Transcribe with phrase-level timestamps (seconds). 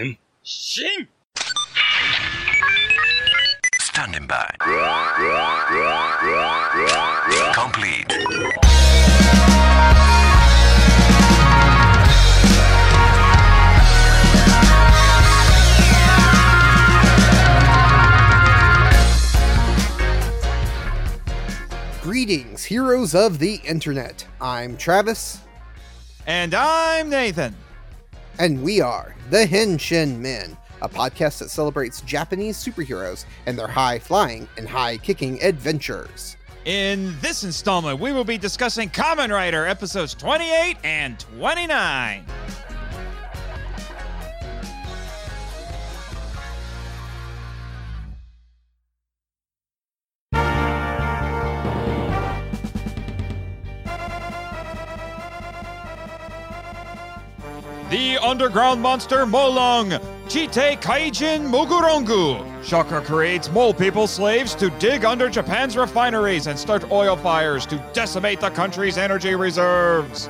[0.00, 1.08] 変身
[3.78, 4.48] Standing by.
[7.52, 8.06] Complete.
[22.02, 24.26] Greetings, heroes of the internet.
[24.40, 25.40] I'm Travis,
[26.26, 27.54] And I'm Nathan.
[28.40, 33.98] And we are the Henshin Men, a podcast that celebrates Japanese superheroes and their high
[33.98, 36.38] flying and high kicking adventures.
[36.64, 42.24] In this installment, we will be discussing Kamen Rider episodes 28 and 29.
[58.20, 62.64] Underground monster Molong, Chitei Kaijin Mugurongu.
[62.64, 67.76] Shocker creates mole people slaves to dig under Japan's refineries and start oil fires to
[67.92, 70.28] decimate the country's energy reserves.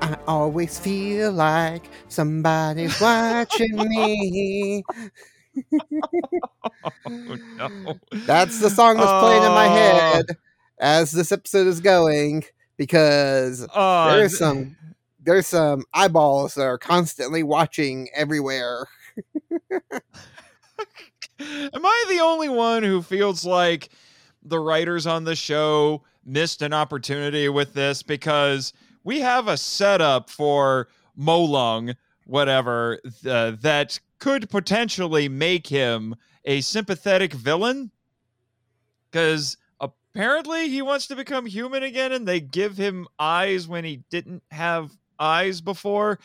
[0.00, 4.84] I always feel like somebody's watching me.
[7.06, 7.94] Oh no.
[8.26, 9.70] That's the song that's playing in my Oh.
[9.74, 10.26] head
[10.78, 12.44] as this episode is going
[12.76, 14.76] because Uh, there's some
[15.22, 18.86] there's some eyeballs that are constantly watching everywhere.
[21.40, 23.90] Am I the only one who feels like
[24.42, 28.72] the writers on the show missed an opportunity with this because
[29.04, 31.94] we have a setup for Molung,
[32.30, 36.14] whatever, th- that could potentially make him
[36.44, 37.90] a sympathetic villain?
[39.10, 44.04] Because apparently he wants to become human again and they give him eyes when he
[44.10, 46.20] didn't have eyes before.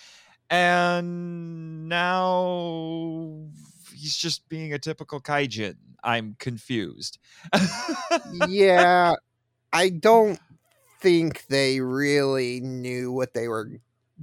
[0.51, 3.47] And now
[3.93, 5.75] he's just being a typical kaijin.
[6.03, 7.17] I'm confused.
[8.47, 9.15] yeah,
[9.73, 10.39] I don't
[11.01, 13.71] think they really knew what they were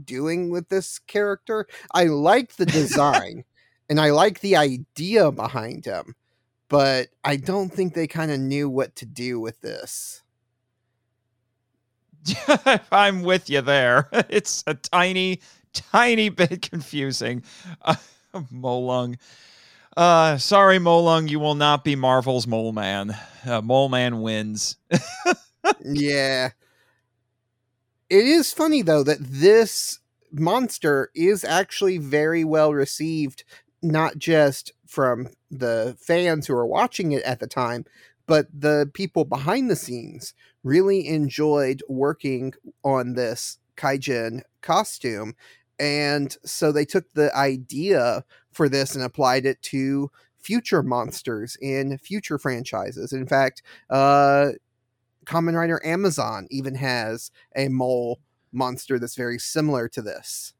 [0.04, 1.66] doing with this character.
[1.94, 3.44] I like the design
[3.88, 6.14] and I like the idea behind him,
[6.68, 10.22] but I don't think they kind of knew what to do with this.
[12.92, 14.08] I'm with you there.
[14.28, 15.40] It's a tiny,
[15.72, 17.42] tiny bit confusing.
[17.82, 17.96] Uh,
[18.34, 19.18] Molung.
[19.96, 23.14] Uh, sorry, Molung, you will not be Marvel's Mole Man.
[23.44, 24.76] Uh, Mole Man wins.
[25.84, 26.50] yeah.
[28.12, 30.00] It is funny though that this
[30.30, 33.42] monster is actually very well received,
[33.80, 37.86] not just from the fans who are watching it at the time,
[38.26, 42.52] but the people behind the scenes really enjoyed working
[42.84, 45.34] on this kaijin costume.
[45.80, 51.96] And so they took the idea for this and applied it to future monsters in
[51.96, 53.14] future franchises.
[53.14, 54.50] In fact, uh,
[55.24, 58.20] Kamen Rider Amazon even has a mole
[58.52, 60.54] monster that's very similar to this.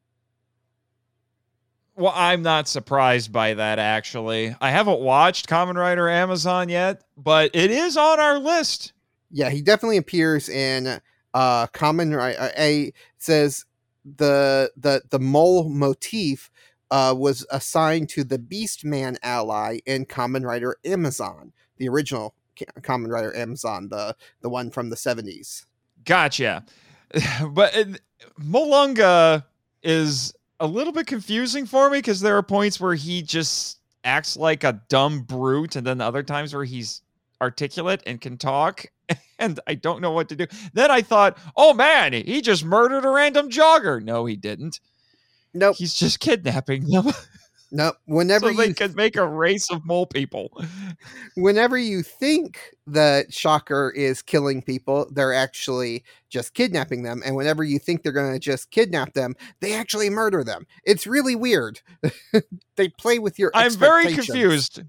[1.95, 4.57] Well, I'm not surprised by that, actually.
[4.61, 8.95] I haven't watched Kamen Rider Amazon yet, but it is on our list.
[9.31, 11.01] Yeah, he definitely appears in
[11.35, 12.51] uh Kamen Rider.
[12.59, 13.67] A says
[14.05, 16.51] the the the mole motif
[16.91, 22.35] uh, was assigned to the Beast Man ally in Kamen Rider Amazon, the original
[22.81, 25.67] Kamen Rider Amazon, the the one from the seventies.
[26.05, 26.65] Gotcha.
[27.51, 27.75] But
[28.41, 29.45] Molunga
[29.83, 34.37] is a little bit confusing for me because there are points where he just acts
[34.37, 37.03] like a dumb brute, and then other times where he's
[37.43, 38.87] articulate and can talk,
[39.39, 40.47] and I don't know what to do.
[40.73, 44.03] Then I thought, oh man, he just murdered a random jogger.
[44.03, 44.81] No, he didn't.
[45.55, 47.09] Nope, He's just kidnapping them
[47.73, 47.97] nope.
[48.05, 50.63] Whenever so they could make a race of mole people.
[51.37, 57.23] whenever you think that Shocker is killing people, they're actually just kidnapping them.
[57.25, 60.67] And whenever you think they're going to just kidnap them, they actually murder them.
[60.85, 61.81] It's really weird.
[62.77, 63.51] they play with your.
[63.55, 64.83] I'm very confused.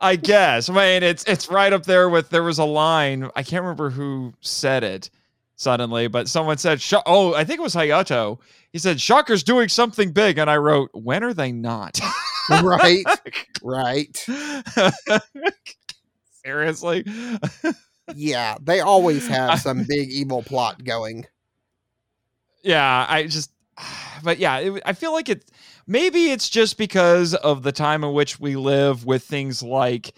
[0.00, 0.68] I guess.
[0.68, 3.30] I mean, it's it's right up there with there was a line.
[3.34, 5.08] I can't remember who said it
[5.56, 8.38] suddenly, but someone said, "Oh, I think it was Hayato."
[8.72, 12.00] He said, "Shocker's doing something big," and I wrote, "When are they not?"
[12.50, 13.04] right,
[13.62, 14.26] right.
[16.44, 17.04] Seriously.
[18.14, 21.26] Yeah, they always have some big evil plot going.
[22.62, 23.50] yeah, I just,
[24.22, 25.50] but yeah, it, I feel like it.
[25.86, 30.14] Maybe it's just because of the time in which we live with things like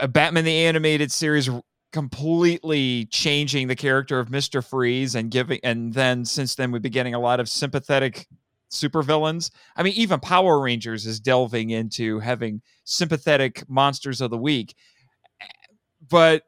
[0.00, 1.50] uh, Batman the animated series
[1.92, 4.64] completely changing the character of Mr.
[4.64, 8.28] Freeze and giving and then since then we've been getting a lot of sympathetic
[8.70, 9.50] supervillains.
[9.76, 14.74] I mean even Power Rangers is delving into having sympathetic monsters of the week.
[16.08, 16.44] But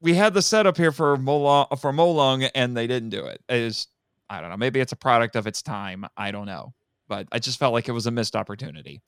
[0.00, 3.42] we had the setup here for Molong for Molong and they didn't do it.
[3.48, 3.88] Is
[4.30, 6.06] I don't know, maybe it's a product of its time.
[6.16, 6.74] I don't know.
[7.08, 9.02] But I just felt like it was a missed opportunity.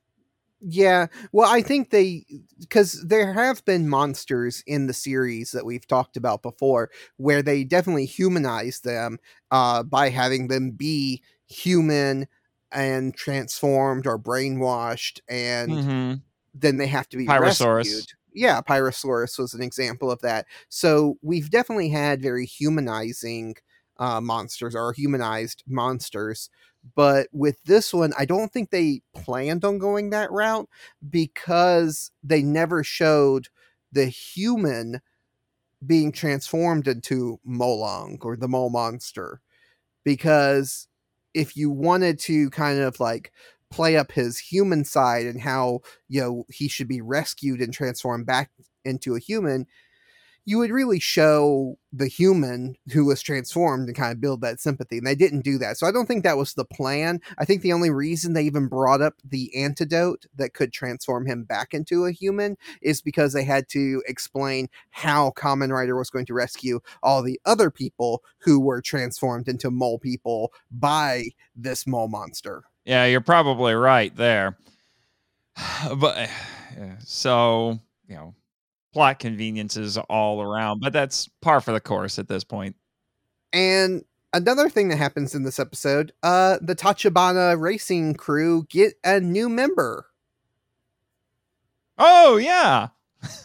[0.67, 2.25] Yeah, well, I think they
[2.59, 7.65] because there have been monsters in the series that we've talked about before, where they
[7.65, 9.19] definitely humanize them
[9.51, 12.27] uh, by having them be human
[12.73, 16.23] and transformed or brainwashed, and Mhm.
[16.55, 18.09] then they have to be Pyrosaurus.
[18.09, 18.13] rescued.
[18.33, 20.47] Yeah, Pyrosaurus was an example of that.
[20.69, 23.57] So we've definitely had very humanizing
[23.99, 26.51] uh, monsters or humanized monsters.
[26.95, 30.69] But with this one, I don't think they planned on going that route
[31.09, 33.49] because they never showed
[33.91, 35.01] the human
[35.85, 39.41] being transformed into Molong or the mole monster.
[40.05, 40.89] Because
[41.33, 43.33] if you wanted to kind of like
[43.71, 48.27] play up his human side and how you know he should be rescued and transformed
[48.27, 48.51] back
[48.85, 49.67] into a human
[50.47, 54.99] you would really show the human who was transformed and kind of build that sympathy
[54.99, 55.79] and they didn't do that.
[55.79, 57.21] So i don't think that was the plan.
[57.39, 61.45] I think the only reason they even brought up the antidote that could transform him
[61.45, 66.27] back into a human is because they had to explain how Kamen Rider was going
[66.27, 71.25] to rescue all the other people who were transformed into mole people by
[71.57, 72.65] this mole monster.
[72.85, 74.57] Yeah, you're probably right there.
[75.97, 76.29] But
[76.99, 78.35] so, you know,
[78.95, 82.77] plot conveniences all around, but that's par for the course at this point.
[83.53, 89.21] And another thing that happens in this episode, uh, the Tachibana racing crew get a
[89.21, 90.07] new member.
[91.99, 92.89] Oh, yeah.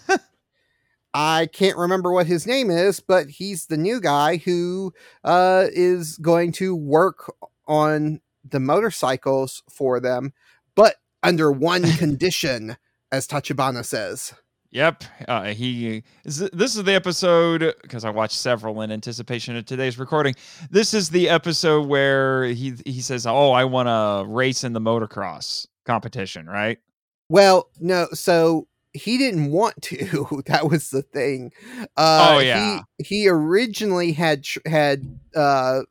[1.13, 4.93] I can't remember what his name is, but he's the new guy who
[5.23, 7.33] uh, is going to work
[7.67, 10.33] on the motorcycles for them,
[10.75, 12.77] but under one condition,
[13.11, 14.33] as Tachibana says.
[14.71, 15.03] Yep.
[15.27, 20.35] Uh, he this is the episode because I watched several in anticipation of today's recording.
[20.69, 24.81] This is the episode where he he says, "Oh, I want to race in the
[24.81, 26.77] motocross competition," right?
[27.29, 30.43] Well, no, so he didn't want to.
[30.47, 31.51] that was the thing.
[31.97, 32.81] Uh, Oh, yeah.
[32.99, 35.81] He, he originally had had uh,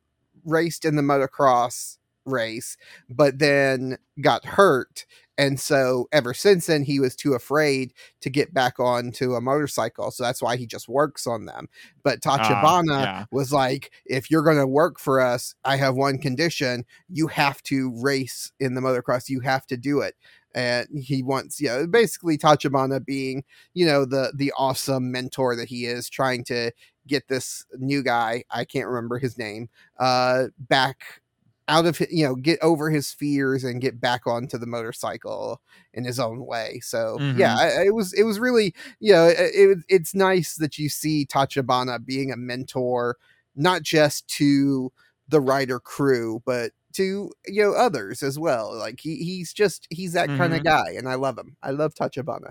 [0.44, 2.76] raced in the motocross race,
[3.10, 5.04] but then got hurt.
[5.38, 10.11] And so ever since then, he was too afraid to get back onto a motorcycle.
[10.11, 11.69] So that's why he just works on them.
[12.02, 13.25] But Tachibana yeah.
[13.31, 16.85] was like, if you're going to work for us, I have one condition.
[17.08, 19.29] You have to race in the motocross.
[19.29, 20.17] You have to do it
[20.55, 23.44] and he wants you know basically Tachibana being
[23.75, 26.73] you know the the awesome mentor that he is trying to
[27.06, 29.69] get this new guy I can't remember his name
[29.99, 31.20] uh back
[31.68, 35.60] out of you know get over his fears and get back onto the motorcycle
[35.94, 37.58] in his own way so yeah Mhm.
[37.58, 40.88] I, I- it was it was really you know it, it, it's nice that you
[40.88, 43.16] see Tachibana being a mentor
[43.54, 44.90] not just to
[45.28, 50.14] the rider crew but to you know others as well like he, he's just he's
[50.14, 50.64] that kind of Mhm.
[50.64, 52.50] guy and i love him i love tachibana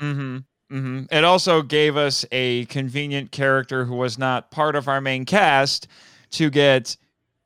[0.00, 0.36] Mm-hmm.
[0.70, 1.04] Mm-hmm.
[1.10, 5.88] It also gave us a convenient character who was not part of our main cast
[6.32, 6.96] to get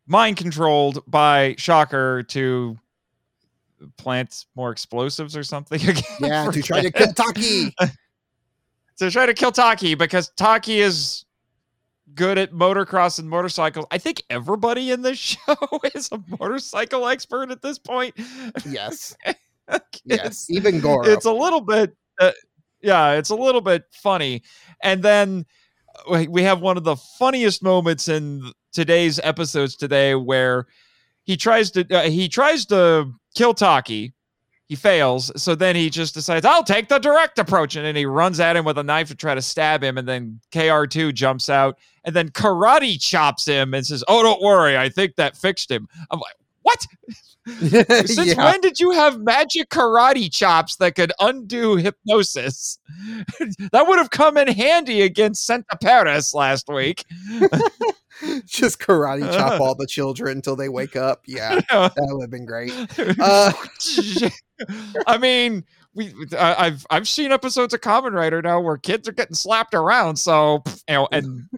[0.06, 2.78] mind controlled by Shocker to
[3.96, 5.80] plant more explosives or something.
[5.88, 7.74] Again, yeah to try to kill taki
[8.98, 11.24] to try to kill Taki because Taki is
[12.14, 13.86] good at motocross and motorcycles.
[13.90, 15.56] I think everybody in this show
[15.94, 18.14] is a motorcycle expert at this point.
[18.66, 19.38] yes It's-
[20.04, 22.32] yes even goro it's a little bit uh,
[22.82, 24.42] yeah it's a little bit funny
[24.82, 25.46] and then
[26.10, 30.66] uh, we have one of the funniest moments in today's episodes today where
[31.24, 34.12] he tries to uh, he tries to kill taki.
[34.68, 35.30] He fails.
[35.36, 37.76] So then he just decides i'll take the direct approach.
[37.76, 39.98] And then he runs at him with a knife to try to stab him.
[39.98, 41.78] And then kr2 jumps out.
[42.04, 44.76] And then karate chops him and says oh don't worry.
[44.76, 45.88] I think that fixed him.
[46.10, 46.86] I'm like what?
[47.58, 48.44] Since yeah.
[48.44, 52.78] when did you have magic karate chops that could undo hypnosis?
[53.72, 57.04] that would have come in handy against Santa Paris last week.
[58.46, 62.46] just karate chop all the children until they wake up yeah that would have been
[62.46, 62.72] great
[63.20, 63.52] uh
[65.06, 65.64] I mean,
[65.94, 69.74] we I, I've I've seen episodes of Kamen Rider now where kids are getting slapped
[69.74, 71.48] around, so you know, and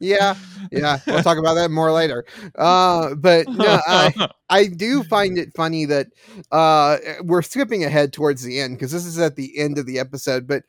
[0.00, 0.36] yeah,
[0.70, 0.98] yeah.
[1.06, 2.24] We'll talk about that more later.
[2.54, 6.08] Uh, but no, I I do find it funny that
[6.52, 9.98] uh, we're skipping ahead towards the end because this is at the end of the
[9.98, 10.46] episode.
[10.46, 10.64] But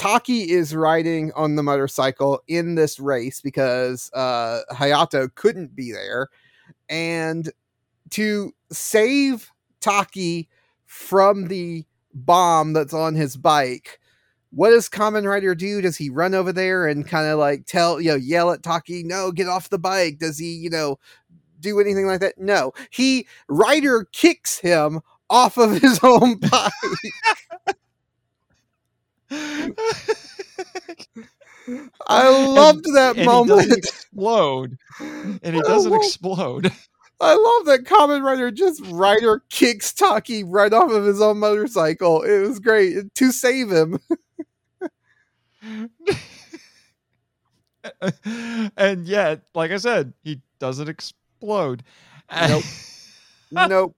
[0.00, 6.28] Taki is riding on the motorcycle in this race because uh, Hayato couldn't be there,
[6.88, 7.52] and
[8.12, 10.48] to save Taki
[10.86, 14.00] from the bomb that's on his bike.
[14.52, 15.82] What does Kamen Rider do?
[15.82, 19.02] Does he run over there and kind of like tell, you know, yell at Taki,
[19.02, 20.18] no, get off the bike?
[20.18, 20.98] Does he, you know,
[21.60, 22.38] do anything like that?
[22.38, 22.72] No.
[22.88, 27.76] He, Rider kicks him off of his own bike.
[32.08, 33.62] I loved that and moment.
[33.62, 34.76] He doesn't explode.
[35.00, 36.72] And he doesn't explode.
[37.20, 42.22] I love that Kamen Rider just Rider kicks Taki right off of his own motorcycle.
[42.22, 44.00] It was great to save him.
[48.76, 51.84] and yet, like I said, he doesn't explode.
[52.32, 52.64] Nope.
[53.52, 53.94] nope.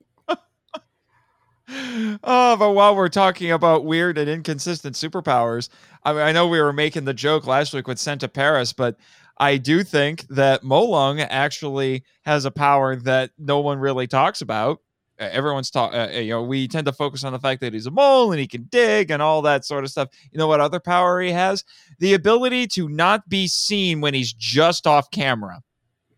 [2.24, 5.68] Oh, but while we're talking about weird and inconsistent superpowers,
[6.04, 8.96] I mean, I know we were making the joke last week with Santa Paris, but
[9.38, 14.80] I do think that Molong actually has a power that no one really talks about.
[15.18, 17.90] Everyone's talk, uh, you know, we tend to focus on the fact that he's a
[17.90, 20.08] mole and he can dig and all that sort of stuff.
[20.32, 21.64] You know what other power he has?
[22.00, 25.62] The ability to not be seen when he's just off camera.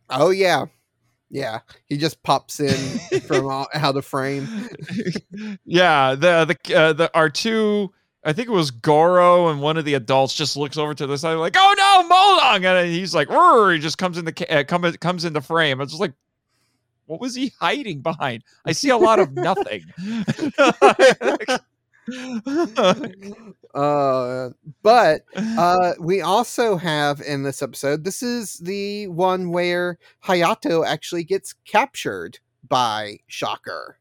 [0.08, 0.66] Oh yeah.
[1.34, 1.58] Yeah.
[1.86, 4.46] He just pops in from all, out of frame.
[5.64, 7.92] yeah, the the uh, the our two.
[8.24, 11.18] I think it was Goro and one of the adults just looks over to the
[11.18, 14.90] side like, "Oh no, Molong!" and he's like, he just comes in the uh, come,
[14.94, 15.80] comes into frame.
[15.80, 16.12] It's just like,
[17.06, 18.44] what was he hiding behind?
[18.64, 19.84] I see a lot of nothing.
[23.74, 24.50] Uh
[24.84, 31.24] but uh we also have in this episode this is the one where Hayato actually
[31.24, 33.98] gets captured by Shocker.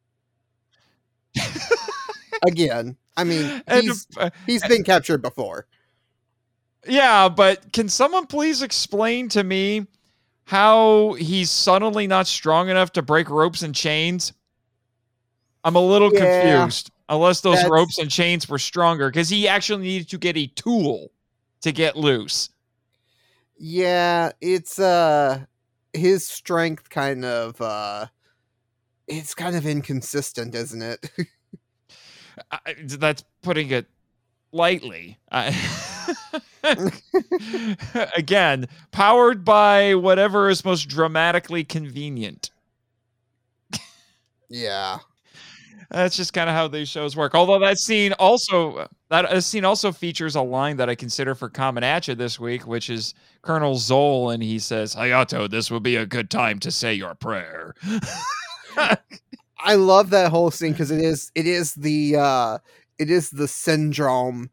[2.45, 2.97] Again.
[3.17, 5.65] I mean, And, uh, he's been captured before.
[6.87, 9.87] yeah, but can someone please explain to me
[10.45, 14.33] how he's suddenly not strong enough to break ropes and chains?
[15.63, 16.19] I'm a little Yeah,
[16.65, 16.91] confused.
[17.15, 20.47] Unless those that's- ropes and chains were stronger, because he actually needed to get a
[20.47, 21.11] tool
[21.61, 22.49] to get loose.
[23.57, 25.45] Yeah, it's uh
[25.93, 28.07] his strength kind of uh
[29.07, 31.09] it's kind of inconsistent, isn't it?
[32.51, 33.85] I, that's putting it
[34.51, 35.19] lightly.
[35.31, 35.55] I,
[38.15, 42.49] again, powered by whatever is most dramatically convenient.
[44.49, 44.99] yeah.
[45.93, 47.35] That's just kind of how these shows work.
[47.35, 51.51] Although that scene also that uh, scene also features a line that I consider for
[51.51, 56.05] Kaminacha this week, which is Colonel Zol, and he says, "Hayato, this will be a
[56.07, 57.75] good time to say your prayer."
[59.59, 62.57] I love that whole scene because it is it is the uh
[62.97, 64.49] it is the syndrome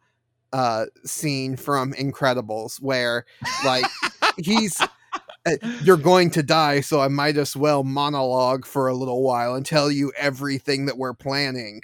[0.52, 3.24] uh scene from Incredibles where
[3.64, 3.86] like
[4.36, 4.78] he's
[5.46, 9.54] Eh, you're going to die so I might as well monologue for a little while
[9.54, 11.80] and tell you everything that we're planning.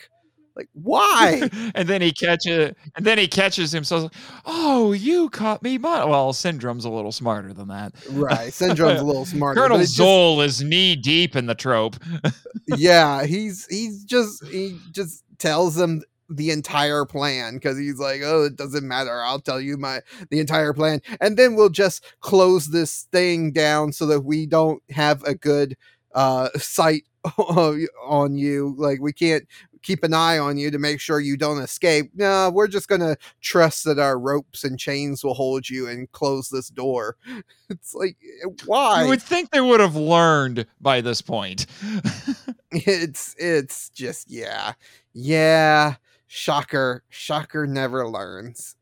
[0.54, 1.48] Like why?
[1.74, 4.10] and then he catches and then he catches himself.
[4.44, 5.78] Oh, you caught me.
[5.78, 6.08] Mon-.
[6.08, 7.92] Well, Syndrome's a little smarter than that.
[8.10, 9.60] right, syndrome's a little smarter.
[9.60, 11.96] Colonel just- Zol is knee deep in the trope.
[12.68, 18.44] yeah, he's he's just he just tells them the entire plan because he's like, oh,
[18.44, 19.22] it doesn't matter.
[19.22, 23.92] I'll tell you my the entire plan, and then we'll just close this thing down
[23.92, 25.76] so that we don't have a good
[26.14, 27.04] uh sight
[27.38, 28.74] on you.
[28.76, 29.46] Like we can't
[29.86, 32.10] keep an eye on you to make sure you don't escape.
[32.14, 36.48] No, we're just gonna trust that our ropes and chains will hold you and close
[36.48, 37.16] this door.
[37.68, 38.16] It's like
[38.64, 39.02] why?
[39.02, 41.66] You would think they would have learned by this point.
[42.70, 44.74] it's it's just yeah
[45.12, 45.96] yeah
[46.36, 48.76] shocker shocker never learns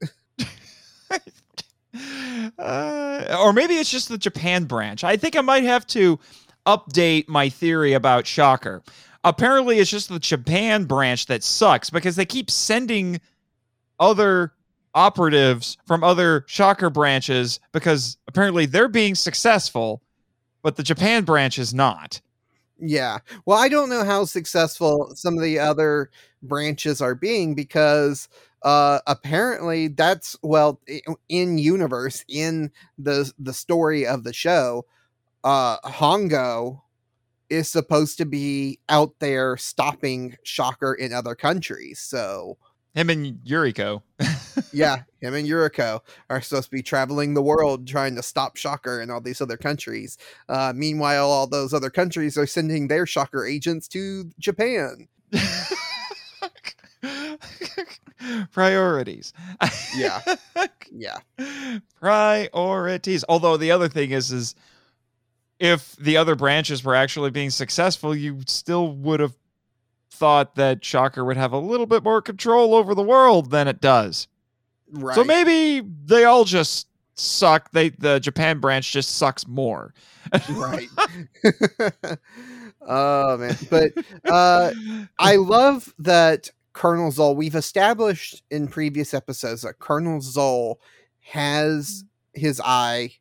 [2.58, 5.04] uh, or maybe it's just the Japan branch.
[5.04, 6.18] I think I might have to
[6.66, 8.82] update my theory about Shocker.
[9.22, 13.20] Apparently, it's just the Japan branch that sucks because they keep sending
[14.00, 14.52] other
[14.94, 20.02] operatives from other Shocker branches because apparently they're being successful,
[20.62, 22.20] but the Japan branch is not.
[22.80, 26.10] yeah well i don't know how successful some of the other
[26.48, 28.28] branches are being because
[28.62, 30.80] uh apparently that's well
[31.28, 34.84] in universe in the the story of the show
[35.42, 36.80] uh hongo
[37.50, 42.56] is supposed to be out there stopping shocker in other countries so
[42.94, 44.02] Him and Yuriko.
[44.72, 49.00] yeah, him and Yuriko are supposed to be traveling the world trying to stop Shocker
[49.00, 50.16] in all these other countries.
[50.48, 55.08] Uh, meanwhile, all those other countries are sending their Shocker agents to Japan.
[58.52, 59.32] Priorities.
[59.96, 60.20] Yeah.
[60.92, 61.18] Yeah.
[62.00, 63.24] Priorities.
[63.28, 64.54] Although the other thing is, is
[65.58, 69.34] if the other branches were actually being successful, you still would have
[70.10, 73.80] thought that Shocker would have a little bit more control over the world than it
[73.80, 74.28] does.
[74.90, 75.14] Right.
[75.14, 77.70] So maybe they all just suck.
[77.72, 79.94] They the Japan branch just sucks more.
[80.50, 80.88] right.
[82.86, 83.92] oh man, but
[84.24, 84.72] uh,
[85.18, 87.34] I love that Colonel Zol.
[87.34, 90.76] We've established in previous episodes that Colonel Zol
[91.20, 92.04] has
[92.34, 93.12] his eye,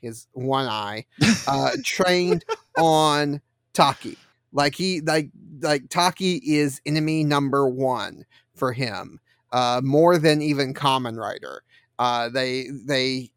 [0.00, 1.06] his one eye,
[1.48, 2.44] uh, trained
[2.78, 3.40] on
[3.72, 4.16] Taki.
[4.52, 5.30] Like he like
[5.60, 9.20] like Taki is enemy number one for him,
[9.52, 11.62] uh, more than even Kamen Rider.
[11.98, 13.30] Uh, they they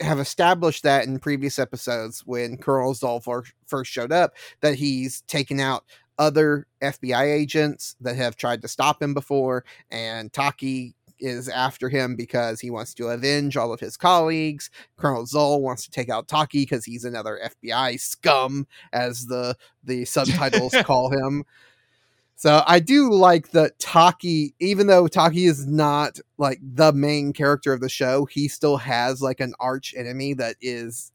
[0.00, 5.22] have established that in previous episodes when Colonel Zol fir- first showed up that he's
[5.22, 5.84] taken out
[6.18, 12.16] other FBI agents that have tried to stop him before, and Taki is after him
[12.16, 14.70] because he wants to avenge all of his colleagues.
[14.96, 20.04] Colonel Zol wants to take out Taki because he's another FBI scum, as the the
[20.04, 21.44] subtitles call him.
[22.34, 27.72] So I do like that Taki, even though Taki is not like the main character
[27.72, 31.12] of the show, he still has like an arch enemy that is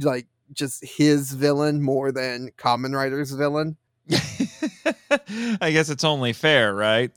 [0.00, 3.76] like just his villain more than Kamen Rider's villain.
[5.60, 7.10] I guess it's only fair, right?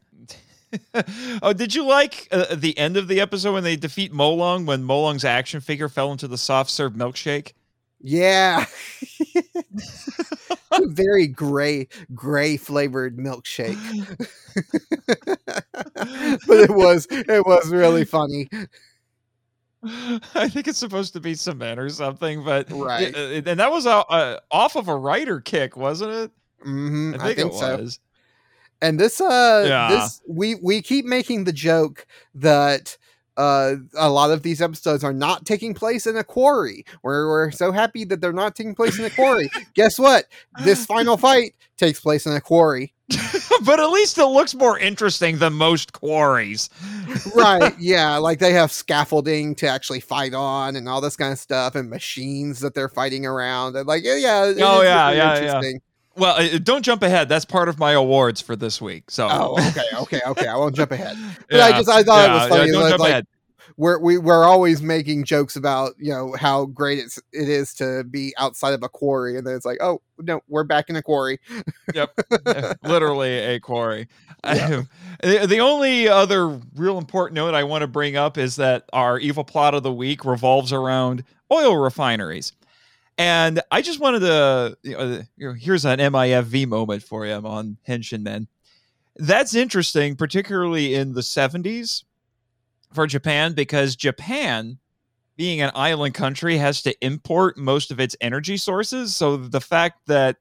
[1.42, 4.84] oh, did you like uh, the end of the episode when they defeat Molong when
[4.84, 7.54] Molong's action figure fell into the soft serve milkshake?
[8.01, 8.65] Yeah.
[10.72, 13.77] a very gray, gray flavored milkshake.
[16.48, 18.50] but it was it was really funny.
[19.84, 23.15] I think it's supposed to be cement or something, but Right.
[23.15, 26.32] uh, and that was uh, uh, off of a Rider kick, wasn't it?
[26.66, 27.78] Hmm I think, it so.
[27.78, 28.00] was.
[28.82, 29.88] And this uh Yeah.
[29.90, 32.06] this we we keep making the joke
[32.36, 32.98] that
[33.38, 36.86] uh a lot of these episodes are not taking place in a quarry.
[37.04, 39.50] We're we're so happy that they're not taking place in a quarry.
[39.75, 40.25] Guess what?
[40.64, 42.94] This final fight takes place in a quarry.
[43.66, 46.70] but at least it looks more interesting than most quarries.
[47.36, 51.40] right yeah like they have scaffolding to actually fight on and all this kind of
[51.40, 55.14] stuff and machines that they're fighting around and like yeah yeah it Oh, yeah, yeah,
[55.14, 55.38] yeah.
[55.38, 55.80] interesting.
[56.16, 57.30] Well, uh, don't jump ahead.
[57.30, 59.12] That's part of my awards for this week.
[59.12, 61.18] So, oh okay okay okay i won't jump ahead
[61.50, 63.28] but i just i thought it was funny yeah, don't jump like ahead.
[63.78, 68.04] we're we, we're always making jokes about you know how great it's it is to
[68.06, 71.01] be outside of a quarry and then it's like oh no we're back in a
[71.01, 71.40] quarry
[71.94, 72.12] yep,
[72.84, 74.08] literally a quarry.
[74.46, 74.84] Yeah.
[75.24, 79.18] the, the only other real important note I want to bring up is that our
[79.18, 82.54] evil plot of the week revolves around oil refineries.
[83.18, 88.22] And I just wanted to, you know, here's an MIFV moment for you on Henshin
[88.22, 88.48] Men.
[89.16, 92.04] That's interesting, particularly in the 70s
[92.94, 94.80] for Japan, because Japan,
[95.38, 99.16] being an island country, has to import most of its energy sources.
[99.16, 100.38] So the fact that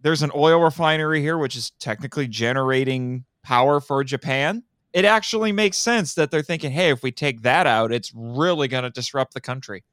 [0.00, 4.64] there's an oil refinery here, which is technically generating power for Japan.
[4.92, 8.68] It actually makes sense that they're thinking, hey, if we take that out, it's really
[8.68, 9.84] going to disrupt the country.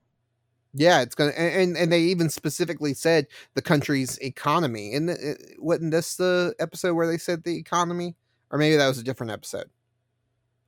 [0.73, 5.15] Yeah it's gonna and and- they even specifically said the country's economy and uh,
[5.57, 8.15] wasn't this the episode where they said the economy
[8.51, 9.69] or maybe that was a different episode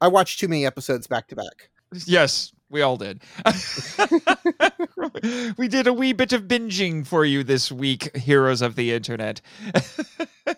[0.01, 1.69] i watched too many episodes back to back
[2.05, 3.21] Yes, we all did.
[5.57, 9.41] we did a wee bit of binging for you this week, heroes of the internet.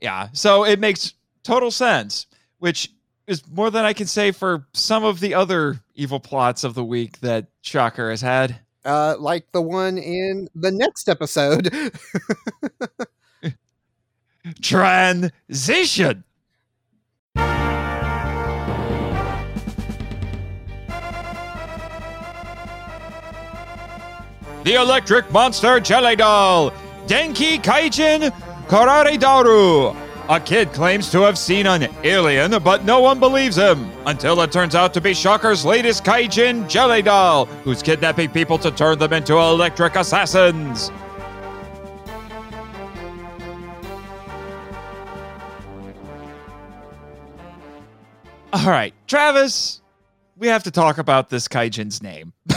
[0.00, 2.26] yeah, so it makes total sense,
[2.58, 2.92] which
[3.26, 6.84] is more than I can say for some of the other evil plots of the
[6.84, 8.58] week that Shocker has had.
[8.84, 11.70] uh like the one in the next episode
[14.62, 16.24] Transition.
[24.64, 26.70] The Electric Monster Jelly Doll,
[27.06, 28.30] Denki Kaijin
[28.68, 29.94] Kurage Daru.
[30.30, 34.52] A kid claims to have seen an alien, but no one believes him until it
[34.52, 39.12] turns out to be Shocker's latest Kaijin Jelly Doll, who's kidnapping people to turn them
[39.12, 40.92] into electric assassins.
[48.52, 49.82] All right, Travis,
[50.36, 52.32] we have to talk about this Kaijin's name.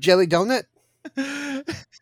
[0.00, 0.64] jelly donut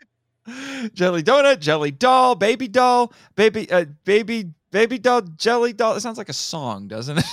[0.94, 5.96] jelly donut, jelly doll, baby doll, baby, uh, baby, baby doll, jelly doll.
[5.96, 7.24] It sounds like a song, doesn't it?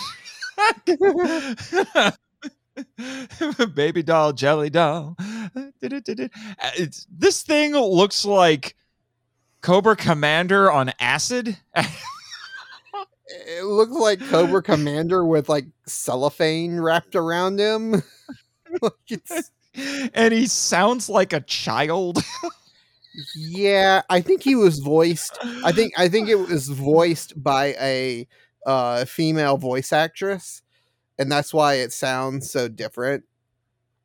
[3.76, 5.16] Baby doll, jelly doll.
[5.82, 8.76] It's, this thing looks like
[9.62, 11.58] Cobra Commander on acid.
[11.76, 18.02] It looks like Cobra Commander with like cellophane wrapped around him.
[18.84, 19.50] Like, it's-
[20.14, 22.20] and he sounds like a child.
[23.36, 25.38] yeah, I think he was voiced.
[25.64, 28.28] I think I think it was voiced by a
[28.66, 30.62] uh, female voice actress,
[31.18, 33.24] and that's why it sounds so different.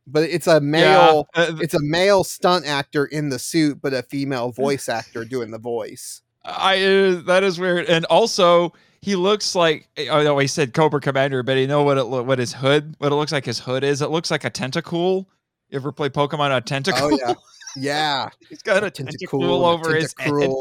[0.07, 1.29] But it's a male.
[1.35, 5.24] Yeah, uh, It's a male stunt actor in the suit, but a female voice actor
[5.24, 6.22] doing the voice.
[6.44, 7.87] I uh, that is weird.
[7.87, 11.98] And also, he looks like oh no, he said Cobra Commander, but you know what
[11.98, 14.03] it what his hood what it looks like his hood is?
[14.03, 15.29] It looks like a tentacle.
[15.70, 17.00] You ever play Pokemon a Tentacool?
[17.00, 17.35] Oh yeah,
[17.76, 18.30] yeah.
[18.48, 20.32] He's got a tentacle over his head.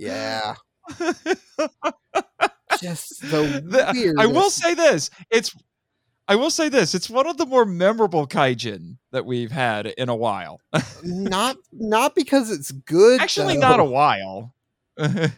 [0.00, 0.54] Yeah,
[2.80, 5.10] just the, The- I will say this.
[5.30, 5.54] It's
[6.28, 6.94] I will say this.
[6.94, 10.60] It's one of the more memorable kaijin that we've had in a while.
[11.02, 13.20] not not because it's good.
[13.20, 13.60] Actually, though.
[13.60, 14.54] not a while.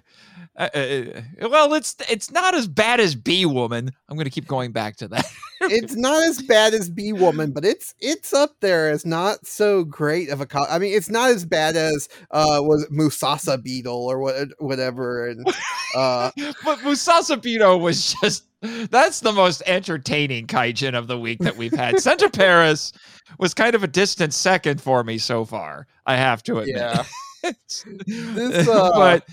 [0.56, 3.90] Uh, uh, well, it's it's not as bad as Bee Woman.
[4.08, 5.24] I'm going to keep going back to that.
[5.62, 9.84] it's not as bad as Bee Woman, but it's it's up there as not so
[9.84, 10.46] great of a.
[10.46, 15.28] Co- I mean, it's not as bad as uh was Musasa Beetle or what whatever,
[15.28, 15.46] and
[15.94, 16.30] uh
[16.64, 18.44] but Musasa Beetle was just
[18.90, 22.00] that's the most entertaining kaijin of the week that we've had.
[22.00, 22.92] Santa Paris
[23.38, 25.86] was kind of a distant second for me so far.
[26.04, 26.76] I have to admit.
[26.76, 27.04] yeah,
[27.42, 29.24] This, uh, but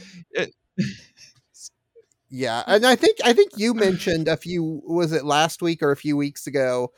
[2.30, 5.92] yeah, and I think I think you mentioned a few was it last week or
[5.92, 6.92] a few weeks ago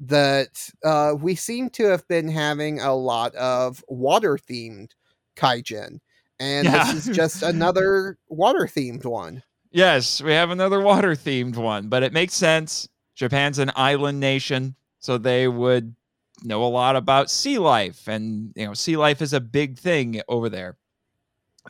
[0.00, 4.90] that uh we seem to have been having a lot of water themed
[5.36, 6.00] kaijin,
[6.38, 6.92] and Yeah.
[6.92, 9.42] this is just another water themed one.
[9.70, 12.88] Yes, we have another water themed one, but it makes sense.
[13.14, 15.94] Japan's an island nation, so they would
[16.42, 20.20] know a lot about sea life and you know, sea life is a big thing
[20.28, 20.76] over there.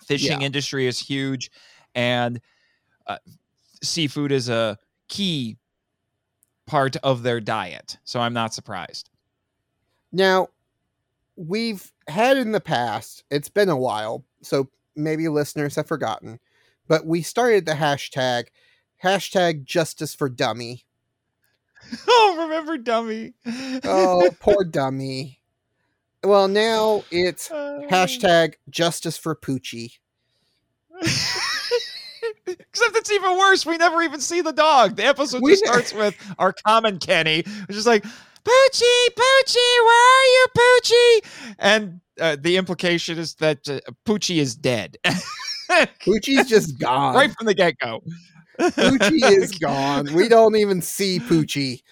[0.07, 0.46] Fishing Yeah.
[0.46, 1.50] industry is huge
[1.94, 2.40] and
[3.07, 3.18] uh,
[3.83, 5.57] seafood is a key
[6.66, 7.98] part of their diet.
[8.05, 9.11] So I'm not surprised.
[10.12, 10.48] Now,
[11.37, 16.40] we've had in the past, it's been a while, so maybe listeners have forgotten,
[16.88, 18.46] but we started the hashtag,
[19.05, 20.86] hashtag justice for dummy.
[22.09, 23.33] oh, remember dummy.
[23.85, 25.40] Oh, poor dummy.
[26.25, 29.92] Well, now it's Uh, hashtag justice for Poochie.
[32.46, 33.66] Except it's even worse.
[33.66, 34.96] We never even see the dog.
[34.96, 39.85] The episode We just ne- starts with our common Kenny, which is like, Poochie, Poochie,
[39.85, 41.55] where are you, Poochie?
[41.59, 44.96] And uh, the implication is that uh, Poochie is dead.
[45.68, 47.14] Poochie's just gone.
[47.14, 48.03] right from the get go.
[48.59, 50.12] Poochie is gone.
[50.12, 51.83] We don't even see Poochie.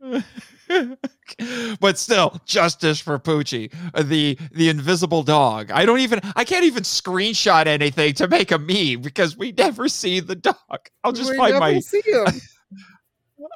[1.80, 5.70] but still, justice for Poochie, the the invisible dog.
[5.70, 9.88] I don't even, I can't even screenshot anything to make a meme because we never
[9.88, 10.56] see the dog.
[11.04, 12.26] I'll just we find my see him.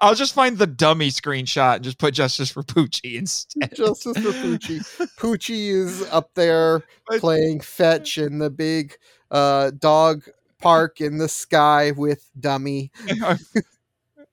[0.00, 3.74] I'll just find the dummy screenshot and just put justice for Poochie instead.
[3.74, 4.80] Justice for Poochie.
[5.18, 6.82] Poochie is up there
[7.18, 8.96] playing fetch in the big
[9.30, 10.22] uh, dog
[10.64, 12.90] park in the sky with Dummy.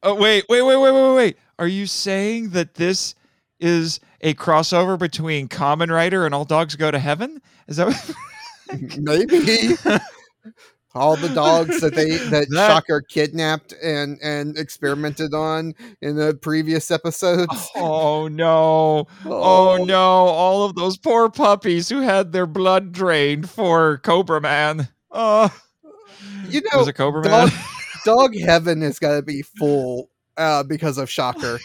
[0.03, 1.37] oh wait, wait, wait, wait, wait, wait.
[1.59, 3.13] Are you saying that this
[3.59, 7.41] is a crossover between Kamen Rider and All Dogs Go to Heaven?
[7.67, 8.15] Is that what-
[8.97, 9.75] Maybe
[10.95, 16.35] all the dogs that they that, That- Shocker kidnapped and and experimented on in the
[16.35, 17.69] previous episodes.
[17.75, 19.07] Oh no.
[19.25, 19.83] Oh, oh.
[19.83, 24.87] no, all of those poor puppies who had their blood drained for Cobra Man.
[25.11, 25.53] Oh,
[26.53, 27.59] You know, was a Cobra dog- Man?
[28.05, 31.59] dog heaven is got to be full uh, because of Shocker.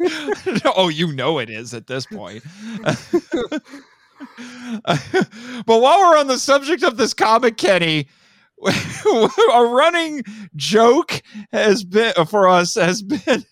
[0.76, 2.42] oh, you know it is at this point.
[4.84, 8.08] but while we're on the subject of this comic, Kenny,
[8.64, 10.22] a running
[10.56, 13.44] joke has been for us has been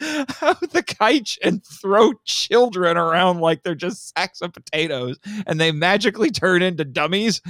[0.00, 6.30] how the kaijin throw children around like they're just sacks of potatoes and they magically
[6.30, 7.40] turn into dummies.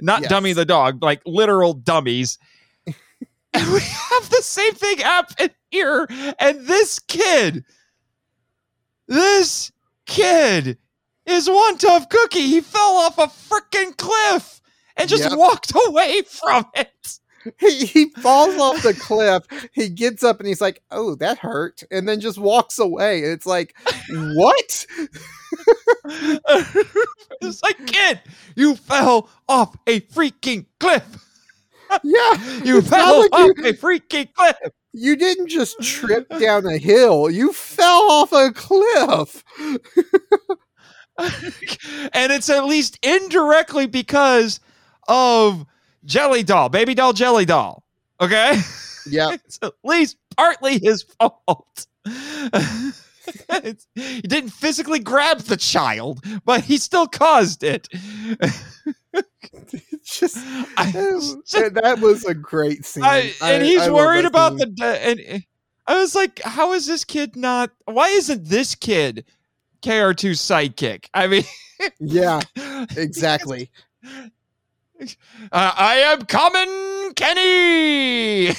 [0.00, 0.30] Not Yes.
[0.30, 2.38] dummy the dog, like literal dummies.
[2.86, 6.06] and we have the same thing happen here.
[6.38, 7.64] And this kid,
[9.08, 9.72] this
[10.06, 10.78] kid
[11.24, 12.40] is one tough cookie.
[12.48, 14.60] He fell off a freaking cliff
[14.96, 15.38] and just Yep.
[15.38, 17.18] walked away from it.
[17.60, 19.44] he, he falls off the cliff.
[19.72, 23.22] He gets up and he's like, "Oh, that hurt," and then just walks away.
[23.24, 23.74] And it's like,
[24.10, 24.86] what?
[27.40, 28.20] it's like, kid,
[28.54, 31.04] you fell off a freaking cliff.
[32.02, 34.56] Yeah, You fell like off you- a freaking cliff.
[34.92, 39.44] You didn't just trip down a hill, you fell off a cliff.
[41.18, 44.58] and it's at least indirectly because
[45.08, 45.64] of
[46.06, 47.82] Jelly Doll, Baby Doll Jelly Doll.
[48.20, 48.60] Okay?
[49.08, 49.32] Yeah.
[49.44, 51.86] it's at least partly his fault.
[53.94, 57.88] he didn't physically grab the child, but he still caused it.
[60.04, 60.36] just,
[60.76, 63.04] I- that, that was a great scene.
[63.04, 64.74] I- and he's I worried about scene.
[64.76, 65.44] the and
[65.86, 67.70] I was like, how is this kid not?
[67.84, 69.24] Why isn't this kid
[69.82, 71.06] KR2's sidekick?
[71.14, 71.44] I mean,
[72.00, 72.40] Yeah,
[72.96, 73.70] exactly.
[75.52, 78.54] uh, I am coming, Kenny.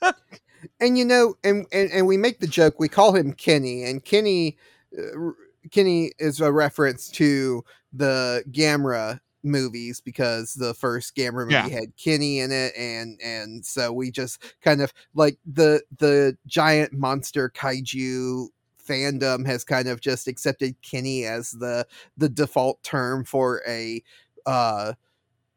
[0.80, 4.04] and you know and, and and we make the joke we call him kenny and
[4.04, 4.56] kenny
[4.98, 5.30] uh,
[5.70, 11.68] kenny is a reference to the gamera movies because the first gamera movie Yeah.
[11.68, 16.92] had kenny in it and and so we just kind of like the the giant
[16.92, 18.48] monster kaiju
[18.86, 21.86] fandom has kind of just accepted kenny as the
[22.16, 24.02] the default term for a
[24.46, 24.92] uh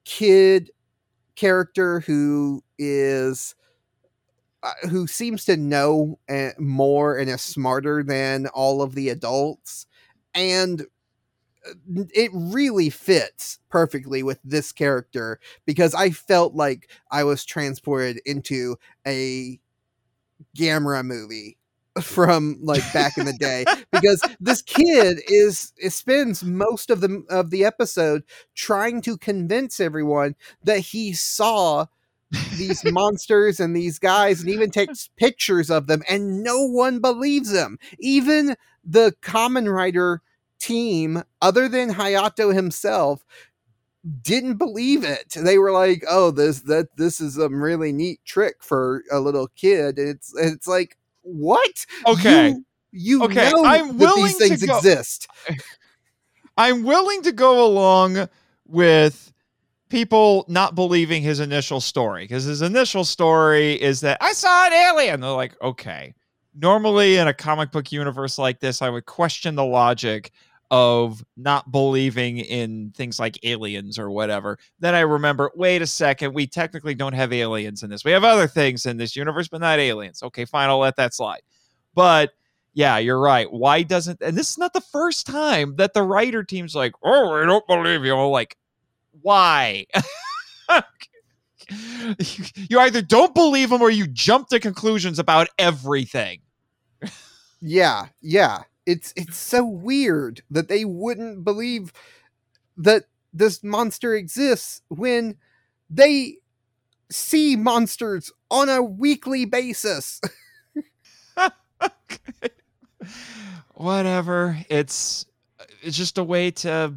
[0.09, 0.71] kid
[1.35, 3.55] character who is
[4.63, 9.85] uh, who seems to know uh, more and is smarter than all of the adults
[10.33, 10.81] and
[11.67, 18.19] uh, it really fits perfectly with this character because i felt like i was transported
[18.25, 18.75] into
[19.07, 19.59] a
[20.57, 21.58] gamera movie
[22.01, 27.49] from like back in the day because this kid is, spends most of the of
[27.49, 28.23] the episode
[28.55, 31.85] trying to convince everyone that he saw
[32.57, 37.53] these monsters and these guys and even takes pictures of them and no one believes
[37.53, 37.79] him.
[37.99, 40.21] Even the Kamen Rider
[40.59, 43.25] team other than hayato himself
[44.21, 45.33] didn't believe it.
[45.35, 49.47] They were like oh this that this is a really neat trick for a little
[49.55, 49.97] kid.
[49.97, 50.97] It's it's like
[51.31, 52.49] what Okay.
[52.49, 55.27] you, you Okay, know I'm that these to things go- exist
[56.57, 58.27] I'm willing to go along
[58.67, 59.31] with
[59.89, 64.73] people not believing his initial story because his initial story is that I saw an
[64.73, 65.21] alien.
[65.21, 66.13] They're like, okay.
[66.55, 70.31] Normally, in a comic book universe like this, I would question the logic
[70.71, 74.57] of not believing in things like aliens or whatever.
[74.79, 78.05] Then I remember, wait a second, we technically don't have aliens in this.
[78.05, 80.21] We have other things in this universe, but not aliens.
[80.21, 81.41] Okay, fine, I'll let that slide.
[81.95, 82.31] But
[82.73, 83.51] yeah, you're right.
[83.51, 87.33] Why doesn't and this is not the first time that the writer team's like, oh,
[87.33, 88.15] I don't believe you.
[88.15, 88.55] I'm like,
[89.21, 89.85] why?
[90.69, 96.41] you, you either don't believe them or you jump to conclusions about everything.
[97.61, 98.61] Yeah, yeah.
[98.85, 101.93] It's it's so weird that they wouldn't believe
[102.77, 105.37] that this monster exists when
[105.89, 106.37] they
[107.11, 110.21] see monsters on a weekly basis.
[113.75, 114.57] Whatever.
[114.69, 115.25] It's
[115.81, 116.95] it's just a way to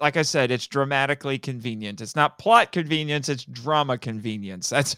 [0.00, 2.00] like I said, it's dramatically convenient.
[2.00, 4.68] It's not plot convenience, it's drama convenience.
[4.68, 4.96] That's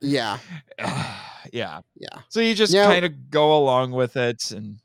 [0.00, 0.38] yeah,
[1.52, 1.80] yeah.
[1.96, 2.18] yeah.
[2.28, 4.78] So you just Now- kind of go along with it and.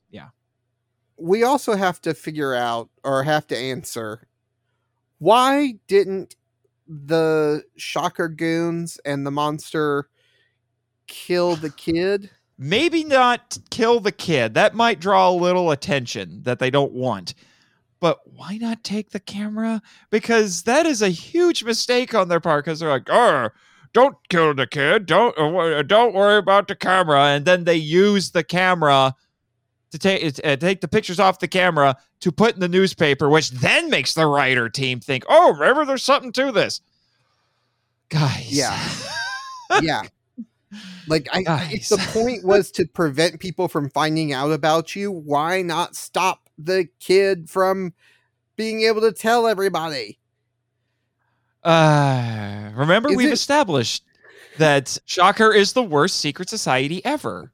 [1.17, 4.27] We also have to figure out or have to answer
[5.19, 6.35] why didn't
[6.87, 10.09] the shocker goons and the monster
[11.07, 12.29] kill the kid?
[12.57, 14.53] maybe not kill the kid.
[14.53, 17.33] That might draw a little attention that they don't want.
[17.99, 19.81] But why not take the camera?
[20.09, 22.65] Because that is a huge mistake on their part.
[22.65, 23.49] Because they're like, "Oh,
[23.93, 25.05] don't kill the kid.
[25.05, 29.15] Don't uh, uh, don't worry about the camera." And then they use the camera
[29.93, 33.51] to take uh, take the pictures off the camera to put in the newspaper, which
[33.51, 36.81] then makes the writer team think, "Oh, maybe there's something to this."
[38.09, 38.89] Guys, Yeah.
[39.81, 40.01] yeah.
[41.07, 45.11] Like I, I- if the point was to prevent people from finding out about you,
[45.11, 47.93] why not stop the kid from
[48.55, 50.19] being able to tell everybody?
[51.63, 54.03] Uh, remember, Is we've it- established
[54.57, 57.51] that Shocker is the worst secret society ever.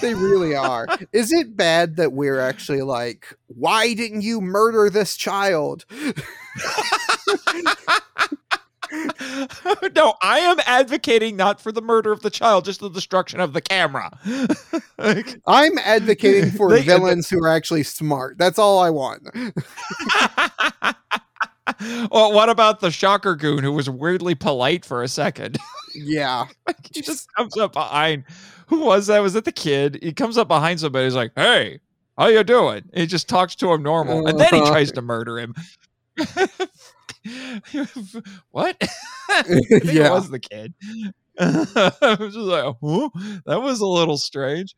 [0.00, 0.86] They really are.
[1.12, 5.84] Is it bad that we're actually like, why didn't you murder this child?
[9.94, 13.52] no, I am advocating not for the murder of the child, just the destruction of
[13.52, 14.10] the camera.
[14.98, 18.38] Like- I'm advocating for They- villains who are actually smart.
[18.38, 19.28] That's all I want.
[22.10, 25.58] well, what about the Shocker goon who was weirdly polite for a second?
[25.94, 26.46] Yeah.
[26.92, 28.24] he just comes up behind.
[28.68, 29.20] Who was that?
[29.20, 29.98] Was it the kid?
[30.02, 31.04] He comes up behind somebody.
[31.04, 31.80] He's like, "Hey,
[32.18, 34.70] how you doing?" And he just talks to him normal, and then he uh-huh.
[34.70, 35.54] tries to murder him.
[38.50, 38.76] what?
[39.82, 40.06] Yeah.
[40.06, 40.72] it was the kid.
[41.38, 43.10] I was just like, huh?
[43.44, 44.74] that was a little strange.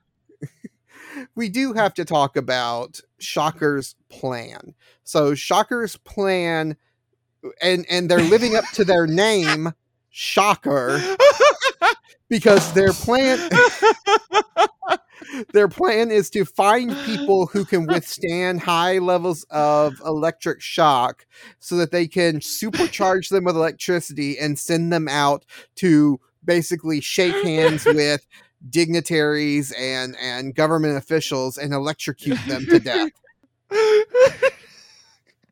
[1.36, 4.74] we do have to talk about Shocker's plan.
[5.04, 6.76] So Shocker's plan
[7.60, 9.72] and and they're living up to their name,
[10.10, 11.00] Shocker,
[12.28, 13.38] because their plan
[15.52, 21.26] their plan is to find people who can withstand high levels of electric shock
[21.58, 25.44] so that they can supercharge them with electricity and send them out
[25.76, 28.26] to basically shake hands with
[28.70, 33.10] dignitaries and and government officials and electrocute them to death.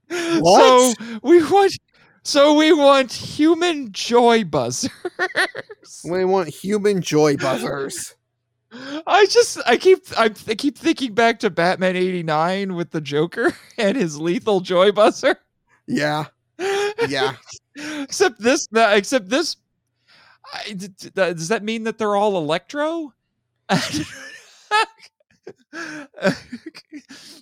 [0.08, 0.96] What?
[0.96, 1.76] So we want
[2.26, 4.90] so we want human joy buzzers.
[6.04, 8.16] We want human joy buzzers.
[9.06, 13.54] I just I keep I, I keep thinking back to Batman 89 with the Joker
[13.78, 15.36] and his lethal joy buzzer.
[15.86, 16.26] Yeah.
[17.08, 17.36] Yeah.
[18.02, 19.56] except this except this
[20.52, 23.12] I, d- d- does that mean that they're all electro?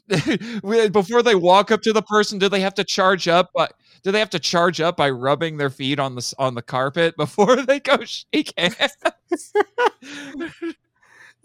[0.09, 3.51] Before they walk up to the person, do they have to charge up?
[3.55, 3.68] By,
[4.05, 7.17] do they have to charge up by rubbing their feet on the on the carpet
[7.19, 8.97] before they go shake hands?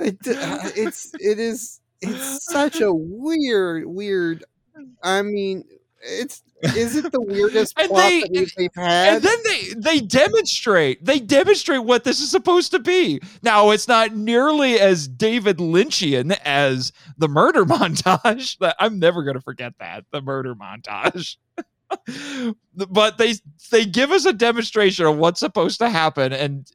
[0.02, 4.46] It, uh, it's it is it's such a weird weird
[5.04, 5.66] I mean
[6.02, 9.16] it's is it the weirdest And plot they- that they've had?
[9.16, 13.90] and then they they demonstrate they demonstrate what this is supposed to be now it's
[13.90, 20.06] not nearly as david lynchian as the murder montage i'm never going to forget that
[20.12, 21.36] the murder montage
[22.90, 23.34] but they
[23.72, 26.72] they give us a demonstration of what's supposed to happen and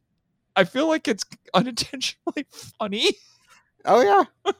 [0.55, 1.23] i feel like it's
[1.53, 3.11] unintentionally funny
[3.85, 4.53] Oh yeah.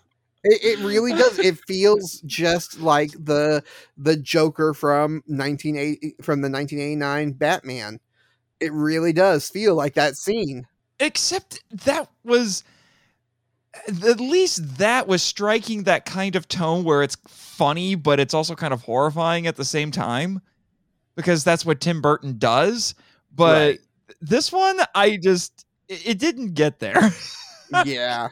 [0.44, 1.40] It, it really does.
[1.40, 3.64] It feels just like the
[3.98, 8.00] the Joker from 1980 from the 1989 Batman.
[8.60, 10.68] It really does feel like that scene.
[11.00, 12.64] except that was
[13.88, 18.56] at least that was striking that kind of tone where it's funny but it's also
[18.56, 20.42] kind of horrifying at the same time
[21.16, 22.96] because that's what Tim Burton does
[23.34, 23.80] but Right.
[24.22, 26.96] this one I just it, it didn't get there
[27.86, 28.30] Yeah.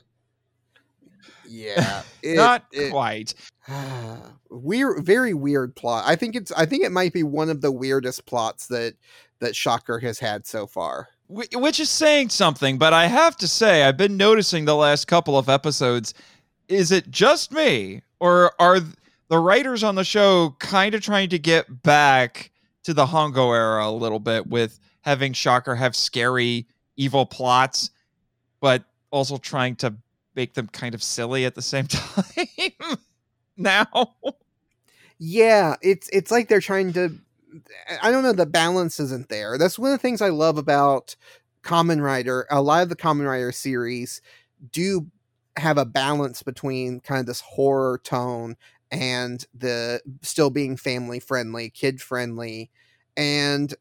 [1.48, 2.04] Yeah.
[2.22, 3.34] It, not it- quite
[4.50, 6.04] weird very weird plot.
[6.08, 8.96] I think it's I think it might be one of the weirdest plots that
[9.40, 11.10] that Shocker has had so far.
[11.34, 15.08] Wh- which is saying something but I have to say I've been noticing the last
[15.08, 16.14] couple of episodes.
[16.68, 18.80] Is it just me or are
[19.30, 22.52] the writers on the show kind of trying to get back
[22.84, 26.68] to the Hongo era a little bit with having Shocker have scary
[26.98, 27.90] evil plots
[28.62, 29.94] but also trying to
[30.36, 32.98] make them kind of silly at the same time
[33.58, 34.16] now?
[35.20, 37.14] Yeah, it's it's like they're trying to
[38.02, 39.58] I don't know, the balance isn't there.
[39.58, 41.16] That's one of the things I love about
[41.64, 42.48] Kamen Rider.
[42.50, 44.22] A lot of the Kamen Rider series
[44.72, 45.08] do
[45.58, 48.56] have a balance between kind of this horror tone
[48.92, 52.70] and the still being family friendly, kid friendly,
[53.18, 53.74] and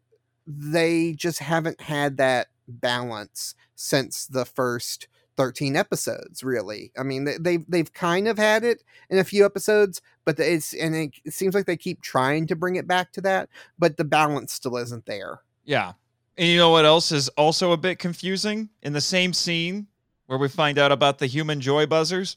[0.47, 7.37] they just haven't had that balance since the first 13 episodes really i mean they,
[7.39, 11.33] they've they've kind of had it in a few episodes but it's and it, it
[11.33, 14.77] seems like they keep trying to bring it back to that but the balance still
[14.77, 15.93] isn't there Yeah.
[16.37, 18.71] And you know what else is also a bit confusing?
[18.83, 19.87] In the same scene
[20.27, 22.37] where we find out about the human joy buzzers,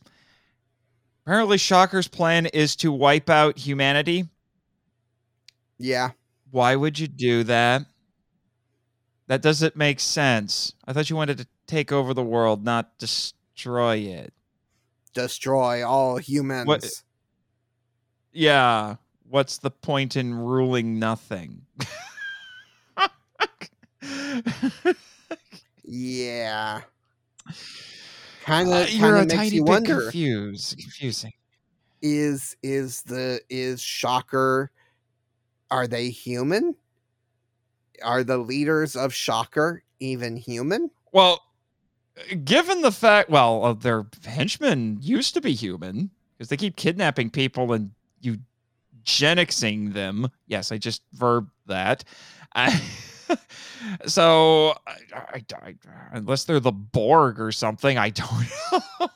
[1.26, 4.26] apparently Shocker's plan is to wipe out humanity.
[5.78, 6.12] yeah
[6.52, 7.84] Why would you do that?
[9.28, 10.74] That doesn't make sense.
[10.86, 14.34] I thought you wanted to take over the world, not destroy it.
[15.14, 17.04] destroy all humans
[18.34, 18.96] Yeah.
[19.30, 21.66] What's the point in ruling nothing?
[25.84, 26.82] yeah
[28.44, 30.78] kind Uh, of you're a tiny you bit wonder confused.
[30.80, 31.34] Confusing.
[32.02, 34.72] is is the is shocker
[35.72, 36.76] are they human
[38.04, 41.42] are the leaders of shocker even human Well,
[42.44, 47.30] given the fact, well, uh, their henchmen used to be human because they keep kidnapping
[47.30, 47.92] people and
[48.24, 50.30] eugenicsing them.
[50.48, 52.04] Yes, I just verb that.
[52.56, 52.82] I,
[54.06, 54.76] so,
[55.14, 55.76] I, I,
[56.14, 59.08] unless they're the Borg or something, I don't know.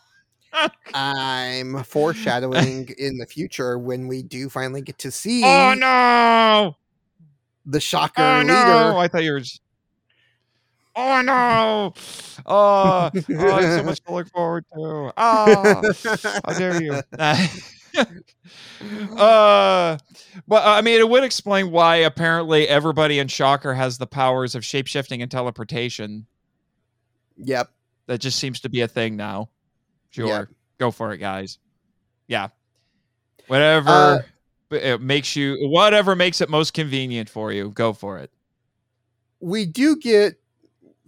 [0.93, 6.75] i'm foreshadowing in the future when we do finally get to see oh no!
[7.65, 8.97] the shocker Oh leader no!
[8.97, 9.39] I thought you were.
[9.41, 9.61] Just...
[11.01, 11.93] Oh no!
[12.45, 15.13] Oh, oh, so much to look forward to.
[15.15, 15.93] Oh,
[16.45, 16.93] how dare you?
[19.17, 19.97] uh,
[20.47, 24.63] but I mean, it would explain why apparently everybody in Shocker has the powers of
[24.63, 26.25] shapeshifting and teleportation.
[27.37, 27.71] Yep.
[28.07, 29.49] That just seems to be a thing now.
[30.09, 30.27] Sure.
[30.27, 30.45] Yeah.
[30.79, 31.59] Go for it, guys.
[32.27, 32.49] Yeah.
[33.47, 34.21] Whatever Uh,
[34.71, 38.31] it makes you whatever makes it most convenient for you, go for it.
[39.39, 40.35] we do get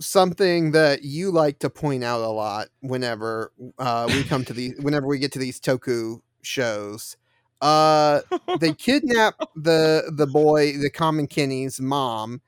[0.01, 4.73] something that you like to point out a lot whenever uh, we come to these
[4.81, 7.17] whenever we get to these toku shows
[7.61, 8.21] uh
[8.59, 12.41] they kidnap the the boy the common kenny's mom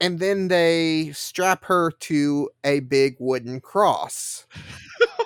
[0.00, 4.46] and then they strap her to a big wooden cross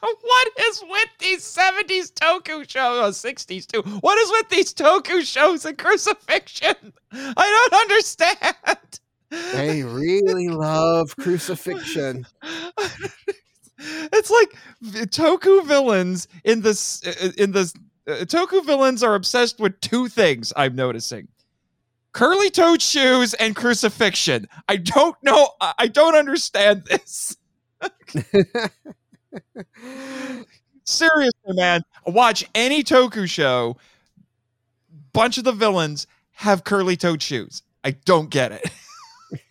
[0.00, 3.82] what is with these 70s toku shows, 60s too?
[4.00, 6.92] What is with these toku shows and crucifixion?
[7.12, 8.99] I don't understand.
[9.30, 12.26] They really love crucifixion.
[14.12, 14.54] It's like
[15.08, 17.02] toku villains in this
[17.38, 17.72] in this
[18.06, 21.28] uh, toku villains are obsessed with two things i'm noticing.
[22.12, 24.48] Curly toed shoes and crucifixion.
[24.68, 27.36] I don't know I don't understand this.
[30.84, 33.76] Seriously man watch any toku show
[35.12, 37.62] bunch of the villains have curly toed shoes.
[37.82, 38.70] I don't get it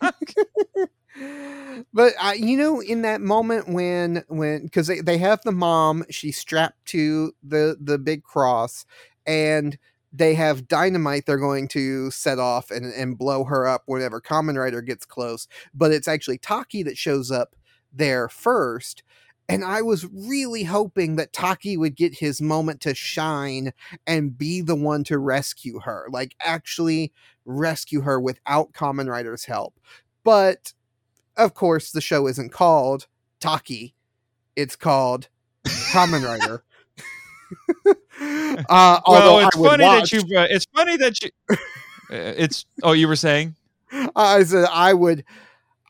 [1.92, 6.04] but uh, you know in that moment when when because they, they have the mom
[6.10, 8.84] she's strapped to the the big cross
[9.26, 9.78] and
[10.12, 14.58] they have dynamite they're going to set off and, and blow her up whenever Kamen
[14.58, 17.54] Rider gets close but it's actually taki that shows up
[17.92, 19.02] there first
[19.50, 23.72] and i was really hoping that taki would get his moment to shine
[24.06, 27.12] and be the one to rescue her like actually
[27.44, 29.74] rescue her without Kamen Rider's help
[30.24, 30.72] but
[31.36, 33.06] of course the show isn't called
[33.40, 33.94] taki
[34.56, 35.28] it's called
[35.64, 36.62] Kamen Rider
[38.68, 40.38] uh although well, it's funny watch, that you.
[40.38, 41.30] Uh, it's funny that you.
[42.12, 42.66] Uh, it's.
[42.82, 43.54] Oh, you were saying.
[44.16, 45.24] I said I would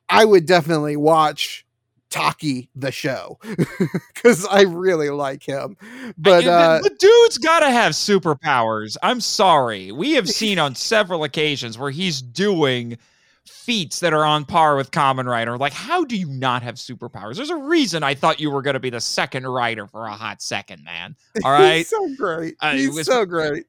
[0.07, 1.65] I would definitely watch
[2.11, 3.39] Taki the show
[4.15, 5.77] because I really like him.
[6.19, 8.97] But the, uh, the dude's got to have superpowers.
[9.03, 9.93] I'm sorry.
[9.93, 12.99] We have seen on several occasions where he's doing
[13.47, 15.57] feats that are on par with Kamen Rider.
[15.57, 17.37] Like, how do you not have superpowers?
[17.37, 20.13] There's a reason I thought you were going to be the second rider for a
[20.13, 21.17] hot second, man.
[21.45, 21.77] All right.
[21.79, 22.57] he's so great.
[22.61, 23.67] Uh, he's was- so great.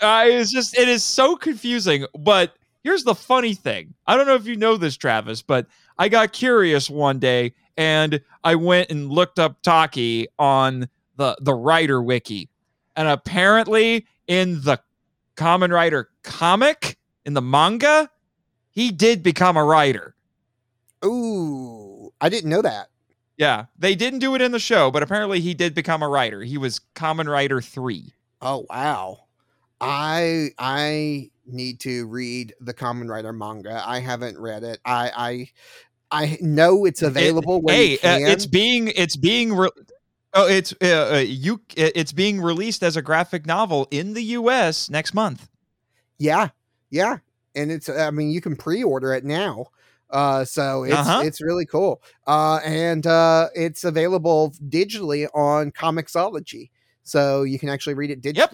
[0.00, 2.06] Uh, it's just it is so confusing.
[2.16, 2.54] But
[2.84, 3.94] here's the funny thing.
[4.06, 5.66] I don't know if you know this, Travis, but
[5.98, 11.54] I got curious one day and I went and looked up Taki on the the
[11.54, 12.50] rider wiki,
[12.96, 14.80] and apparently in the
[15.36, 18.10] Kamen Rider comic in the manga,
[18.70, 20.14] he did become a rider.
[21.04, 22.88] Ooh, I didn't know that.
[23.36, 26.42] Yeah, they didn't do it in the show, but apparently he did become a rider.
[26.42, 28.12] He was Kamen Rider three.
[28.42, 29.20] Oh wow.
[29.80, 33.80] I I need to read the Kamen Rider manga.
[33.86, 34.80] I haven't read it.
[34.84, 35.50] I I
[36.10, 39.70] I know it's available when hey, uh, it's being it's being re-
[40.34, 44.88] oh it's uh, uh, you it's being released as a graphic novel in the U.S.
[44.88, 45.48] next month.
[46.18, 46.48] Yeah,
[46.90, 47.18] yeah,
[47.54, 49.66] and it's I mean you can pre-order it now,
[50.10, 51.22] uh, so it's Uh-huh.
[51.24, 56.70] it's really cool, uh, and uh, it's available digitally on Comixology,
[57.02, 58.52] so you can actually read it Yep.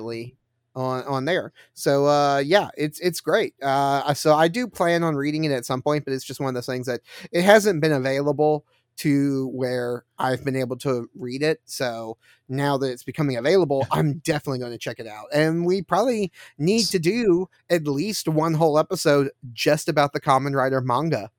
[0.76, 1.52] On on there.
[1.72, 3.54] So uh, yeah, it's it's great.
[3.62, 6.48] Uh, so I do plan on reading it at some point, but it's just one
[6.48, 7.00] of those things that
[7.30, 8.64] it hasn't been available
[8.96, 11.60] to where I've been able to read it.
[11.64, 12.16] So
[12.48, 15.26] now that it's becoming available, I'm definitely going to check it out.
[15.32, 20.54] And we probably need to do at least one whole episode just about the Kamen
[20.54, 21.30] Rider manga.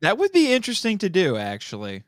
[0.00, 2.02] That would be interesting to do, actually.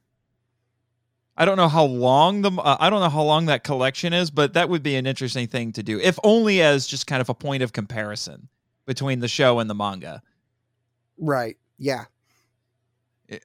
[1.39, 4.31] I don't know how long the uh, I don't know how long that collection is,
[4.31, 7.29] but that would be an interesting thing to do, if only as just kind of
[7.29, 8.49] a point of comparison
[8.87, 10.21] between the show and the manga.
[11.19, 11.57] Right.
[11.79, 12.07] Yeah.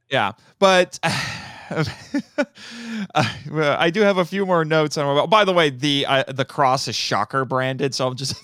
[0.09, 1.83] Yeah, but uh,
[3.13, 5.29] I do have a few more notes on.
[5.29, 8.35] By the way, the uh, the cross is Shocker branded, so I'm just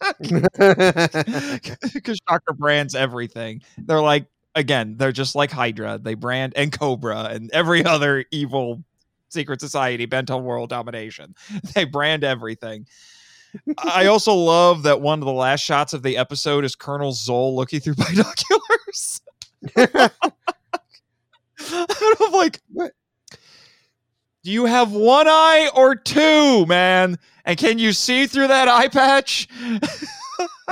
[1.94, 3.62] because Shocker brands everything.
[3.78, 5.98] They're like again, they're just like Hydra.
[5.98, 8.82] They brand and Cobra and every other evil
[9.28, 11.34] secret society bent on world domination.
[11.74, 12.86] They brand everything.
[13.78, 17.54] I also love that one of the last shots of the episode is Colonel Zol
[17.54, 19.20] looking through binoculars.
[21.70, 22.92] I'm like, What?
[24.44, 27.16] Do you have one eye or two, man?
[27.44, 29.48] And can you see through that eye patch?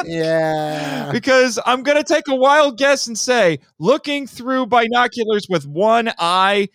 [0.04, 1.10] Yeah.
[1.12, 6.12] because I'm going to take a wild guess and say looking through binoculars with one
[6.18, 6.68] eye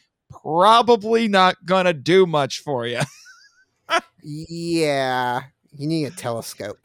[0.43, 3.01] probably not going to do much for you.
[4.27, 5.41] Yeah.
[5.77, 6.79] You need a telescope.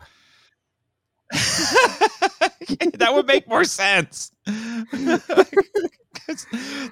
[1.30, 4.32] that would make more sense.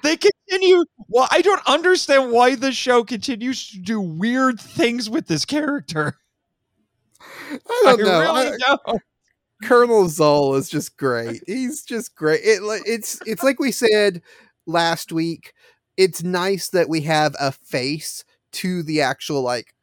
[0.02, 0.84] they continue.
[1.08, 6.18] Well, I don't understand why the show continues to do weird things with this character.
[7.20, 8.20] I I don't know.
[8.20, 8.56] really I-
[8.86, 9.02] don't.
[9.62, 11.42] Colonel Zol is just great.
[11.46, 12.40] He's just great.
[12.42, 14.22] It it's it's like we said
[14.66, 15.52] last week.
[15.96, 19.74] It's nice that we have a face to the actual like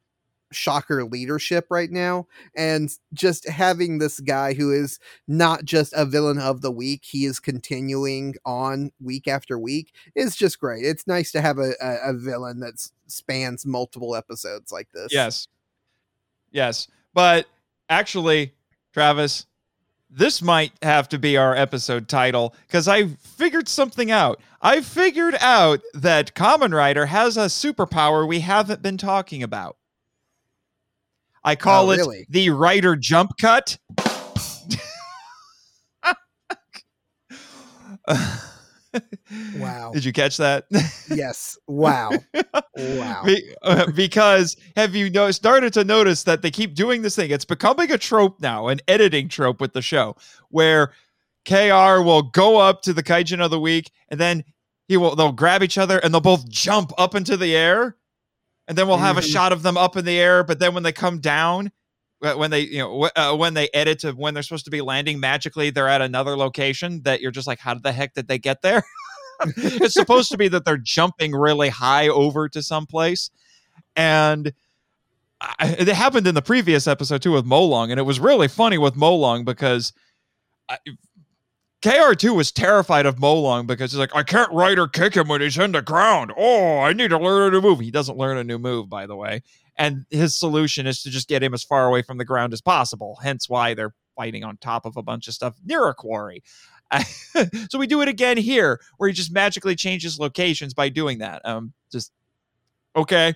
[0.52, 6.38] shocker leadership right now and just having this guy who is not just a villain
[6.38, 11.32] of the week he is continuing on week after week is just great it's nice
[11.32, 12.76] to have a, a, a villain that
[13.08, 15.48] spans multiple episodes like this Yes.
[16.52, 16.88] Yes.
[17.14, 17.48] But
[17.90, 18.54] actually,
[18.94, 19.46] Travis,
[20.16, 24.40] this might have to be our episode title because I figured something out.
[24.62, 29.76] I figured out that Kamen Rider has a superpower we haven't been talking about.
[31.44, 33.78] I call Oh, it the Rider Jump Cut.
[39.58, 39.92] Wow.
[39.94, 40.66] Did you catch that?
[41.10, 42.12] yes wow
[42.78, 47.16] wow Be- uh, because have you know, started to notice that they keep doing this
[47.16, 47.32] thing?
[47.32, 50.16] It's becoming a trope now, an editing trope with the show,
[50.50, 50.92] where
[51.48, 54.44] KR will go up to the Kaijin of the week, and then
[54.88, 57.96] he will they'll grab each other and they'll both jump up into the air,
[58.68, 59.32] and then we'll have a Mhm.
[59.32, 60.44] shot of them up in the air.
[60.44, 61.72] But then when they come down,
[62.34, 65.20] when they you know uh, when they edit to when they're supposed to be landing
[65.20, 68.62] magically, they're at another location that you're just like, how the heck did they get
[68.62, 68.84] there?
[69.58, 73.30] it's supposed to be that they're jumping really high over to someplace.
[73.96, 74.54] And
[75.42, 78.78] I, it happened in the previous episode too with Molong, and it was really funny
[78.78, 79.94] with Molong because
[80.70, 80.78] I,
[81.86, 85.58] KR2 was terrified of Molong because he's like, I can't Rider kick him when he's
[85.58, 86.32] in the ground.
[86.36, 87.80] Oh, I need to learn a new move.
[87.80, 89.44] He doesn't learn a new move, by the way.
[89.78, 92.62] And his solution is to just get him as far away from the ground as
[92.62, 93.20] possible.
[93.22, 96.44] Hence why they're fighting on top of a bunch of stuff near a quarry.
[97.70, 101.42] so we do it again here, where he just magically changes locations by doing that.
[101.46, 102.12] Um, just
[102.96, 103.34] okay,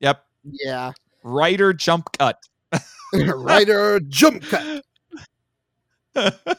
[0.00, 0.24] yep.
[0.44, 2.38] yeah Rider jump cut.
[3.14, 4.84] Rider jump cut.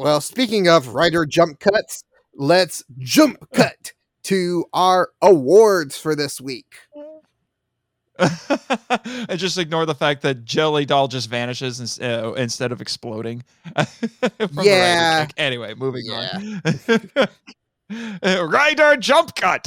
[0.00, 6.74] Well, speaking of rider jump cuts, let's jump cut to our awards for this week.
[9.28, 13.42] and just ignore the fact that Jelly Doll just vanishes ins- uh, instead of exploding.
[13.74, 13.84] from
[14.38, 15.26] the rider Yeah.
[15.36, 16.62] Anyway, moving on.
[18.22, 19.66] Uh, rider jump cut.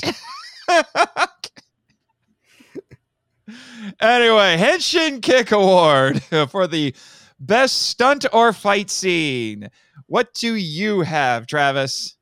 [4.00, 6.94] anyway, Henshin Kick Award for the
[7.40, 9.70] best stunt or fight scene.
[10.08, 12.16] What do you have, Travis?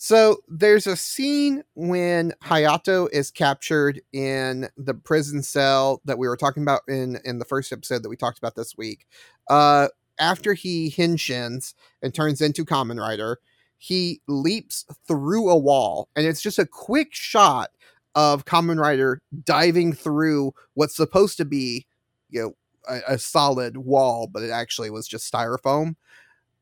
[0.00, 6.36] So there's a scene when Hayato is captured in the prison cell that we were
[6.36, 9.06] talking about in in the first episode that we talked about this week.
[9.50, 9.88] Uh,
[10.20, 13.40] after he henshins and turns into Kamen Rider,
[13.76, 17.70] he leaps through a wall, and it's just a quick shot
[18.14, 21.86] of Kamen Rider diving through what's supposed to be,
[22.30, 22.52] you know,
[22.88, 25.96] a, a solid wall, but it actually was just styrofoam.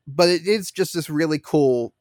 [0.07, 1.93] But it is just this really cool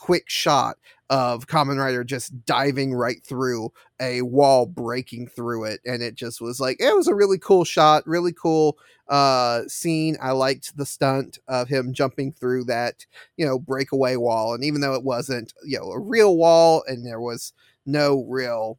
[0.00, 0.76] quick shot
[1.10, 6.40] of Kamen Rider just diving right through a wall, breaking through it, and it just
[6.40, 8.78] was like it was a really cool shot, really cool
[9.08, 10.16] uh scene.
[10.22, 14.80] I liked the stunt of him jumping through that, you know, breakaway wall, and even
[14.80, 17.52] though it wasn't, you know, a real wall and there was
[17.84, 18.78] no real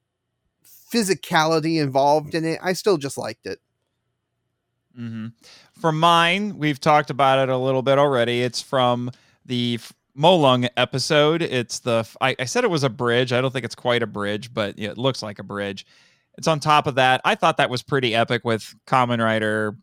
[0.65, 3.59] physicality involved in it, I still just liked it.
[4.97, 5.27] Mm-hmm.
[5.79, 8.41] For mine, we've talked about it a little bit already.
[8.41, 9.11] It's from
[9.45, 9.79] the
[10.17, 11.41] Molung episode.
[11.41, 13.33] It's the I said it was a bridge.
[13.33, 15.85] I don't think it's quite a bridge, but it looks like a bridge.
[16.37, 17.21] It's on top of that.
[17.25, 19.75] I thought that was pretty epic with Kamen Rider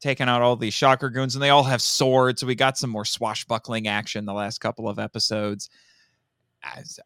[0.00, 2.40] taking out all these shocker goons, and they all have swords.
[2.40, 5.70] So we got some more swashbuckling action the last couple of episodes.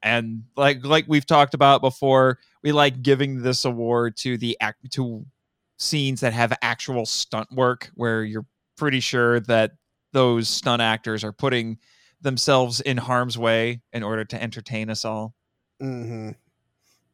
[0.03, 4.91] And like like we've talked about before, we like giving this award to the act
[4.93, 5.25] to
[5.79, 8.47] scenes that have actual stunt work where you're
[8.77, 9.73] pretty sure that
[10.13, 11.79] those stunt actors are putting
[12.27, 15.35] themselves in harm's way in order to entertain us all.
[15.81, 16.31] hmm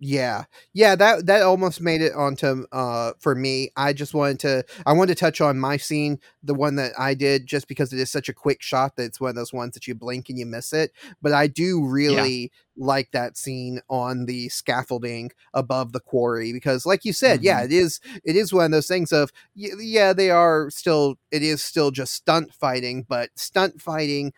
[0.01, 0.45] Yeah,
[0.75, 0.97] yeah.
[0.97, 3.71] That that almost made it onto uh for me.
[3.77, 7.15] I just wanted to I wanted to touch on my scene, the one that I
[7.15, 9.75] did, just because it is such a quick shot that it's one of those ones
[9.75, 10.93] that you blink and you miss it.
[11.23, 17.05] But I do really like that scene on the scaffolding above the quarry because, like
[17.05, 20.71] you said, yeah, it is it is one of those things of yeah, they are
[20.71, 24.33] still it is still just stunt fighting, but stunt fighting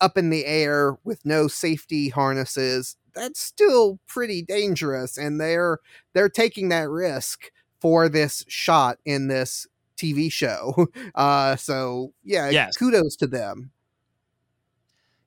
[0.00, 5.78] up in the air with no safety harnesses that's still pretty dangerous and they're
[6.14, 10.86] they're taking that risk for this shot in this TV show.
[11.14, 12.76] Uh, so yeah, Yes.
[12.76, 13.70] kudos to them.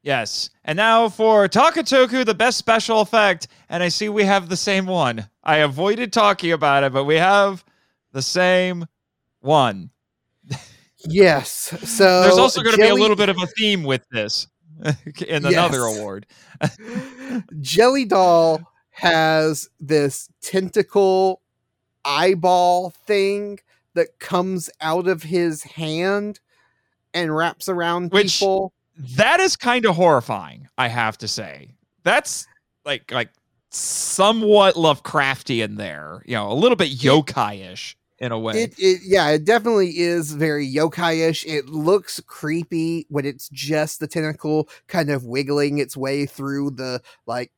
[0.02, 0.50] Yes.
[0.66, 3.48] And now for Takatoku, the best special effect.
[3.70, 5.30] And I see we have the same one.
[5.44, 7.64] I avoided talking about it, but we have
[8.12, 8.86] the same
[9.42, 9.90] one.
[11.06, 11.50] Yes.
[11.84, 14.48] So There's also going to be a little bit of a theme with this
[15.28, 15.98] in another Yes.
[15.98, 16.26] award.
[17.62, 18.62] Jelly Doll
[18.92, 21.42] has this tentacle
[22.06, 23.60] eyeball thing
[23.96, 26.40] that comes out of his hand
[27.14, 28.74] and wraps around Which- people.
[29.16, 31.74] That is kind of horrifying, I have to say.
[32.04, 32.46] That's
[32.86, 33.30] like like
[33.72, 38.64] somewhat Lovecraftian there, you know, a little bit yokai-ish in a way.
[38.64, 41.46] It, it yeah, it definitely is very yokai-ish.
[41.46, 47.02] It looks creepy when it's just the tentacle kind of wiggling its way through the
[47.26, 47.52] like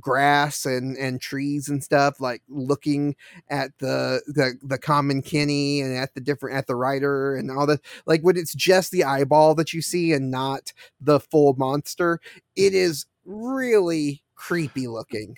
[0.00, 3.14] grass and and trees and stuff like looking
[3.50, 7.66] at the the the common kenny and at the different at the rider and all
[7.66, 12.20] that like when it's just the eyeball that you see and not the full monster
[12.56, 15.36] it is really creepy looking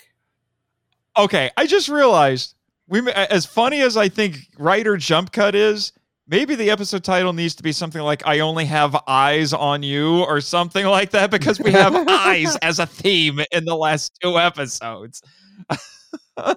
[1.17, 2.57] Okay, I just realized
[2.89, 5.93] we as funny as I think rider jump cut is,
[6.27, 10.23] maybe the episode title needs to be something like I only have eyes on you
[10.25, 14.39] or something like that because we have eyes as a theme in the last two
[14.39, 15.23] episodes.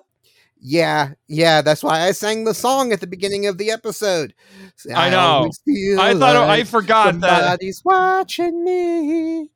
[0.60, 4.34] yeah yeah that's why i sang the song at the beginning of the episode
[4.94, 5.48] I know.
[6.00, 7.42] I thought I like forgot that.
[7.42, 9.50] somebody's watching me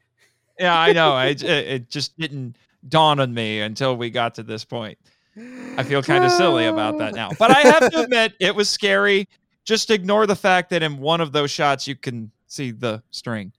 [0.59, 1.13] Yeah, I know.
[1.13, 2.55] I, it, it just didn't
[2.87, 4.97] dawn on me until we got to this point.
[5.37, 7.29] I feel kind of silly about that now.
[7.39, 9.27] But I have to admit, it was scary.
[9.63, 13.53] Just ignore the fact that in one of those shots you can see the string.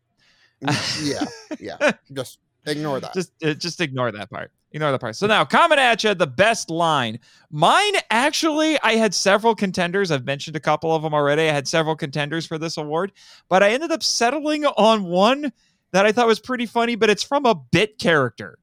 [1.02, 1.24] yeah
[1.58, 1.76] yeah
[2.12, 4.52] just ignore that Just uh, just ignore that part.
[4.72, 5.16] Ignore that part.
[5.16, 7.18] So now, coming at you, the best line.
[7.50, 10.10] Mine actually, I had several contenders.
[10.10, 11.42] I've mentioned a couple of them already.
[11.42, 13.12] I had several contenders for this award,
[13.50, 15.52] but I ended up settling on one
[15.90, 16.94] that I thought was pretty funny.
[16.94, 18.58] But it's from a bit character.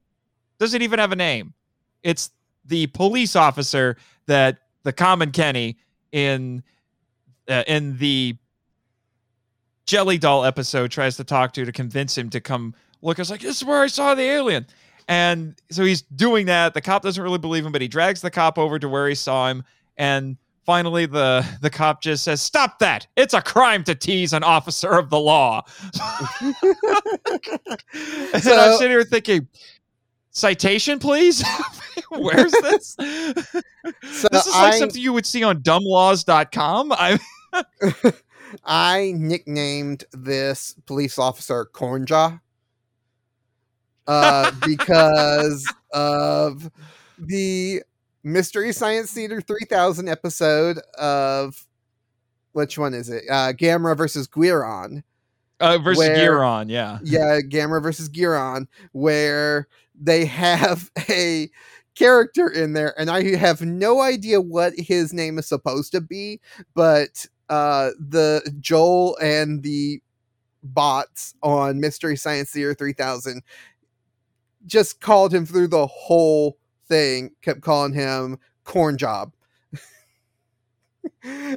[0.57, 1.53] Doesn't even have a name.
[2.01, 2.31] It's
[2.69, 3.97] the police officer
[4.27, 5.77] that the common Kenny
[6.11, 6.63] in
[7.49, 8.37] uh, in the
[9.85, 13.19] Jelly Doll episode tries to talk to to convince him to come look.
[13.19, 14.67] It's like this is where I saw the alien,
[15.07, 16.73] and so he's doing that.
[16.73, 19.15] The cop doesn't really believe him, but he drags the cop over to where he
[19.15, 19.63] saw him,
[19.97, 23.07] and finally the the cop just says, "Stop that!
[23.17, 25.63] It's a crime to tease an officer of the law."
[26.43, 26.55] and
[28.33, 29.47] I'm sitting here thinking.
[30.39, 31.43] Citation, please.
[32.09, 32.95] Where's this?
[32.99, 36.91] so this is like I, something you would see on dumblaws.com.
[36.93, 37.19] I
[38.63, 42.39] I nicknamed this police officer Cornjaw
[44.07, 46.71] uh, because of
[47.17, 47.83] the
[48.23, 51.65] Mystery Science Theater 3000 episode of
[52.53, 53.23] which one is it?
[53.29, 55.03] Uh, Gamera versus Guiron.
[55.59, 56.97] uh, versus Where- Guiron, yeah.
[57.03, 59.67] Yeah, Gamera versus Guiron, where
[59.99, 61.49] they have a
[61.95, 66.41] character in there, and I have no idea what his name is supposed to be,
[66.75, 70.01] but uh the Joel and the
[70.63, 73.41] bots on Mystery Science Theater 3000
[74.65, 79.33] just called him through the whole thing, kept calling him corn job.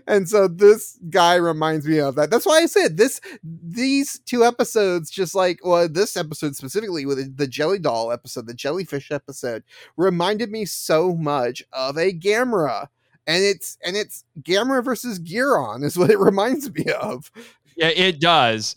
[0.06, 2.30] And so this guy reminds me of that.
[2.30, 7.36] That's why I said this these two episodes just like well this episode specifically with
[7.36, 9.62] the jelly doll episode, the jellyfish episode
[9.96, 12.88] reminded me so much of a Gamera.
[13.26, 17.30] And it's and it's Gamera versus Guiron is what it reminds me of.
[17.76, 18.76] Yeah, it does.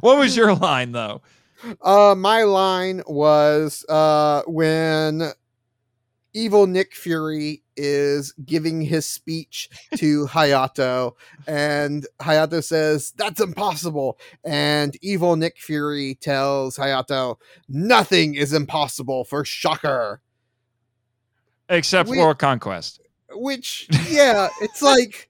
[0.00, 1.22] What was your line though?
[1.80, 5.32] Uh, my line was uh, when
[6.34, 11.12] evil Nick Fury is giving his speech to Hayato,
[11.46, 14.18] and Hayato says, That's impossible.
[14.44, 17.36] And evil Nick Fury tells Hayato,
[17.68, 20.20] Nothing is impossible for Shocker.
[21.68, 23.00] Except We- for Conquest.
[23.36, 25.28] Which, yeah, it's like,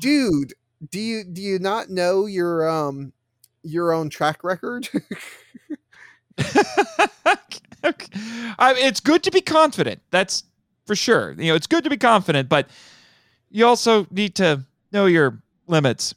[0.00, 0.52] dude,
[0.90, 3.12] do you do you not know your um
[3.62, 4.88] your own track record?
[8.58, 10.02] I mean, it's good to be confident.
[10.10, 10.44] That's
[10.86, 11.32] for sure.
[11.32, 12.68] You know, it's good to be confident, but
[13.50, 16.14] you also need to know your limits.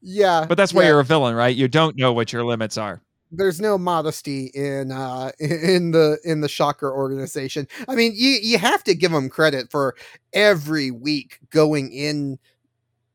[0.00, 0.88] yeah, But that's why yeah.
[0.88, 1.54] you're a villain, right?
[1.54, 3.02] You don't know what your limits are.
[3.30, 8.56] there's no modesty in uh in the in the shocker organization i mean you you
[8.58, 9.94] have to give them credit for
[10.32, 12.38] every week going in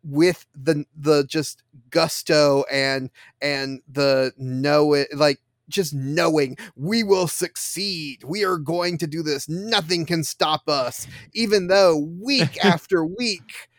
[0.03, 3.09] with the the just gusto and
[3.41, 5.39] and the know it like
[5.74, 11.07] just knowing we will succeed we are going to do this nothing can stop us
[11.34, 13.69] even though week after week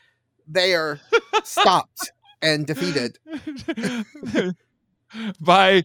[0.47, 1.01] they are
[1.43, 2.13] stopped
[2.45, 3.19] and defeated.
[5.41, 5.85] by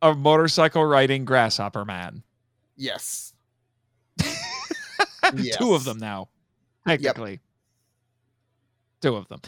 [0.00, 2.22] a motorcycle riding grasshopper man.
[2.76, 3.32] Yes.
[5.52, 6.28] Two of them now,
[6.86, 7.40] technically.
[9.00, 9.40] Two of them.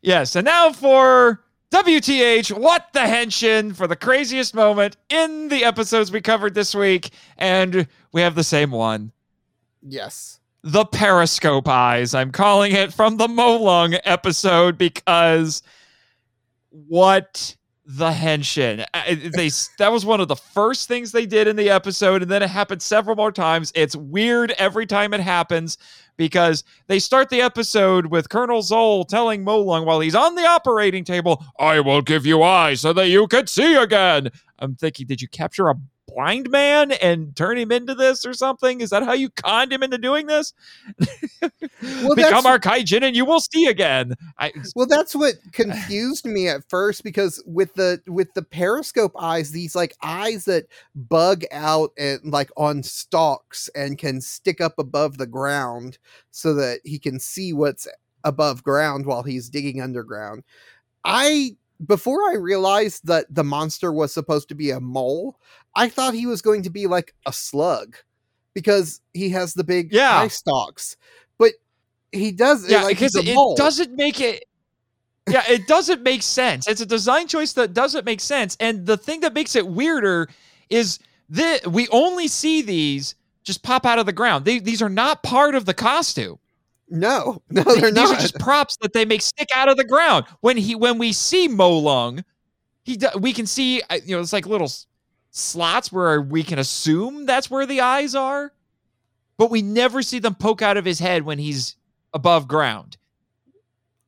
[0.00, 6.10] Yes, and now for WTH, what the henshin for the craziest moment in the episodes
[6.10, 9.12] we covered this week, and we have the same one.
[9.82, 10.40] Yes.
[10.62, 12.14] The periscope eyes.
[12.14, 15.62] I'm calling it from the Molong episode because
[16.70, 17.54] what
[17.90, 18.84] the henshin.
[18.92, 22.30] Uh, They that was one of the first things they did in the episode, and
[22.30, 23.72] then it happened several more times.
[23.74, 25.78] It's weird every time it happens
[26.18, 31.02] because they start the episode with Colonel Zol telling Molong while he's on the operating
[31.02, 34.28] table, "I will give you eyes so that you can see again."
[34.58, 35.74] I'm thinking, did you capture a
[36.18, 38.80] blind man and turn him into this or something?
[38.80, 40.52] Is that how you conned him into doing this?
[42.02, 44.14] Well, Become our kaijin and you will see again.
[44.38, 49.52] I, Well, that's what confused me at first because with the with the periscope eyes,
[49.52, 50.66] these like eyes that
[50.96, 55.98] bug out and like on stalks and can stick up above the ground
[56.32, 57.86] so that he can see what's
[58.24, 60.42] above ground while he's digging underground.
[61.04, 61.56] I
[61.86, 65.38] before I realized that the monster was supposed to be a mole,
[65.78, 67.96] I thought he was going to be like a slug
[68.54, 70.18] because he has the big Yeah.
[70.20, 70.96] eye stalks.
[71.38, 71.52] But
[72.12, 73.54] he does yeah, like he's because a it mole.
[73.56, 74.44] doesn't make it.
[75.30, 76.66] Yeah, it doesn't make sense.
[76.66, 78.56] It's a design choice that doesn't make sense.
[78.60, 80.28] And the thing that makes it weirder
[80.70, 80.98] is
[81.28, 83.14] that we only see these
[83.44, 84.44] just pop out of the ground.
[84.46, 86.38] They, these are not part of the costume.
[86.88, 88.16] No, no, they're these not.
[88.18, 90.24] are just props that they make stick out of the ground.
[90.40, 92.24] When he when we see Molung,
[92.84, 94.70] he we can see uh, you know it's like little
[95.38, 98.52] slots where we can assume that's where the eyes are,
[99.36, 101.76] but we never see them poke out of his head when he's
[102.12, 102.96] above ground.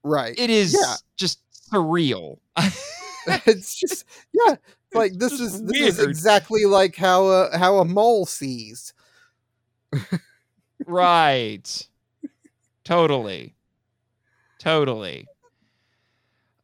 [0.03, 0.35] right.
[0.39, 0.97] It is Yeah.
[1.16, 1.39] just
[1.72, 2.39] surreal.
[3.47, 4.57] it's just yeah,
[4.95, 8.93] like this just is this is exactly like how a how a mole sees.
[10.87, 11.89] right.
[12.85, 13.55] Totally.
[14.59, 15.28] Totally.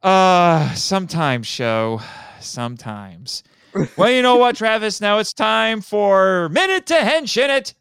[0.03, 2.01] Uh sometimes show.
[2.39, 3.43] Sometimes.
[3.95, 5.01] Well, you know what, Travis?
[5.01, 7.73] Now it's time for Minute to Henshin It.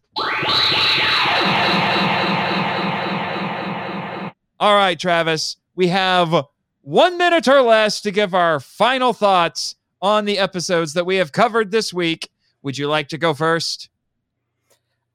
[4.58, 5.56] All right, Travis.
[5.74, 6.46] We have
[6.82, 11.32] one minute or less to give our final thoughts on the episodes that we have
[11.32, 12.30] covered this week.
[12.62, 13.90] Would you like to go first?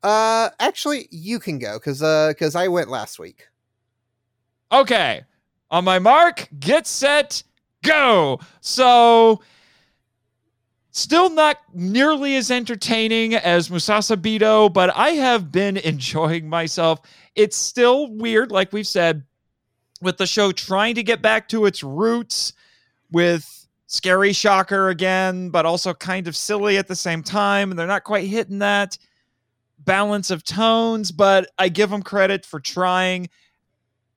[0.04, 3.48] Uh, actually, you can go because uh because I went last week.
[4.72, 5.24] Okay.
[5.70, 7.44] On my mark, get set,
[7.84, 8.40] go.
[8.60, 9.42] So,
[10.92, 17.02] still not nearly as entertaining as Musasa Bido, but I have been enjoying myself.
[17.36, 19.24] It's still weird, like we've said,
[20.02, 22.54] with the show trying to get back to its roots
[23.12, 27.72] with Scary Shocker again, but also kind of silly at the same time.
[27.72, 28.98] And they're not quite hitting that
[29.80, 33.30] balance of tones, but I give them credit for trying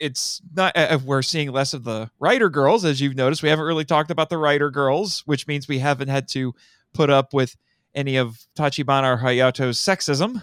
[0.05, 3.42] it's not uh, we're seeing less of the Rider girls as you've noticed.
[3.42, 6.55] We haven't really talked about the Rider girls which means we haven't had to
[6.92, 7.57] put up with
[7.94, 10.42] any of tachibana or hayato's sexism.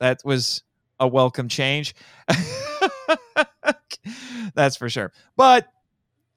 [0.00, 0.64] That was
[0.98, 1.94] a welcome change.
[4.54, 5.12] That's for sure.
[5.36, 5.68] But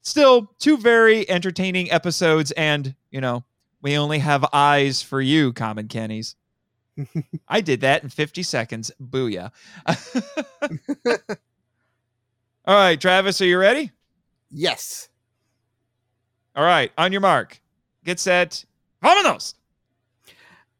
[0.02, 3.42] still two very entertaining episodes and you know
[3.82, 6.36] we only have eyes for you common kennies.
[7.48, 8.92] I did that in 50 seconds.
[9.02, 9.50] Booyah
[12.66, 13.92] all right, Travis, are you ready?
[14.50, 15.08] Yes.
[16.54, 17.60] All right, on your mark,
[18.04, 18.64] get set,
[19.02, 19.54] vámonos.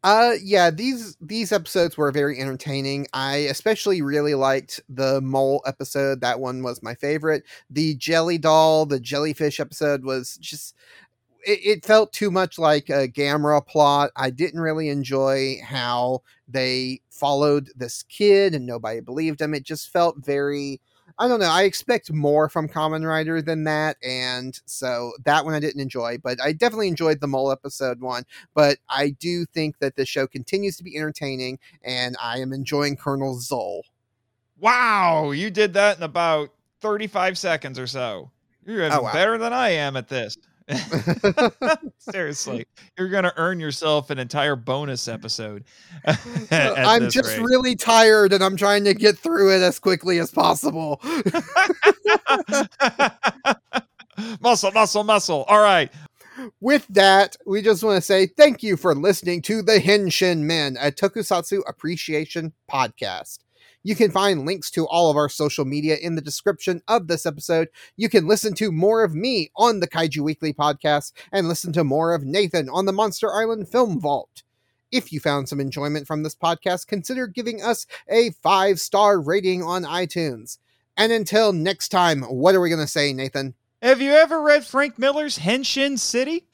[0.06, 3.08] Uh yeah, these these episodes were very entertaining.
[3.12, 6.20] I especially really liked the mole episode.
[6.20, 7.42] That one was my favorite.
[7.70, 10.76] The jelly doll, the jellyfish episode was just
[11.44, 14.10] it, it felt too much like a Gamera plot.
[14.14, 19.54] I didn't really enjoy how they followed this kid and nobody believed him.
[19.54, 20.80] It just felt very
[21.18, 21.46] I don't know.
[21.46, 26.18] I expect more from Kamen Rider than that, and so that one I didn't enjoy.
[26.18, 30.26] But I definitely enjoyed the mole episode one but I do think that the show
[30.26, 33.82] continues to be entertaining, and I am enjoying Colonel Zol.
[34.58, 36.50] Wow, you did that in about
[36.80, 38.30] 35 seconds or so.
[38.64, 39.12] You're oh, even Oh, wow.
[39.12, 40.36] better than I am at this.
[41.98, 42.66] Seriously,
[42.98, 45.64] you're going to earn yourself an entire bonus episode.
[46.50, 47.44] I'm just rate.
[47.44, 51.00] really tired, and I'm trying to get through it as quickly as possible.
[54.40, 55.44] muscle, muscle, muscle.
[55.48, 55.92] All right.
[56.60, 60.76] With that, we just want to say thank you for listening to the Henshin Men,
[60.80, 63.38] a Tokusatsu appreciation podcast.
[63.86, 67.24] You can find links to all of our social media in the description of this
[67.24, 67.68] episode.
[67.96, 71.84] You can listen to more of me on the Kaiju Weekly podcast and listen to
[71.84, 74.42] more of Nathan on the Monster Island Film Vault.
[74.90, 79.62] If you found some enjoyment from this podcast, consider giving us a five star rating
[79.62, 80.58] on iTunes.
[80.96, 83.54] And until next time, what are we going to say, Nathan?
[83.82, 86.45] Have you ever read Frank Miller's Henshin City?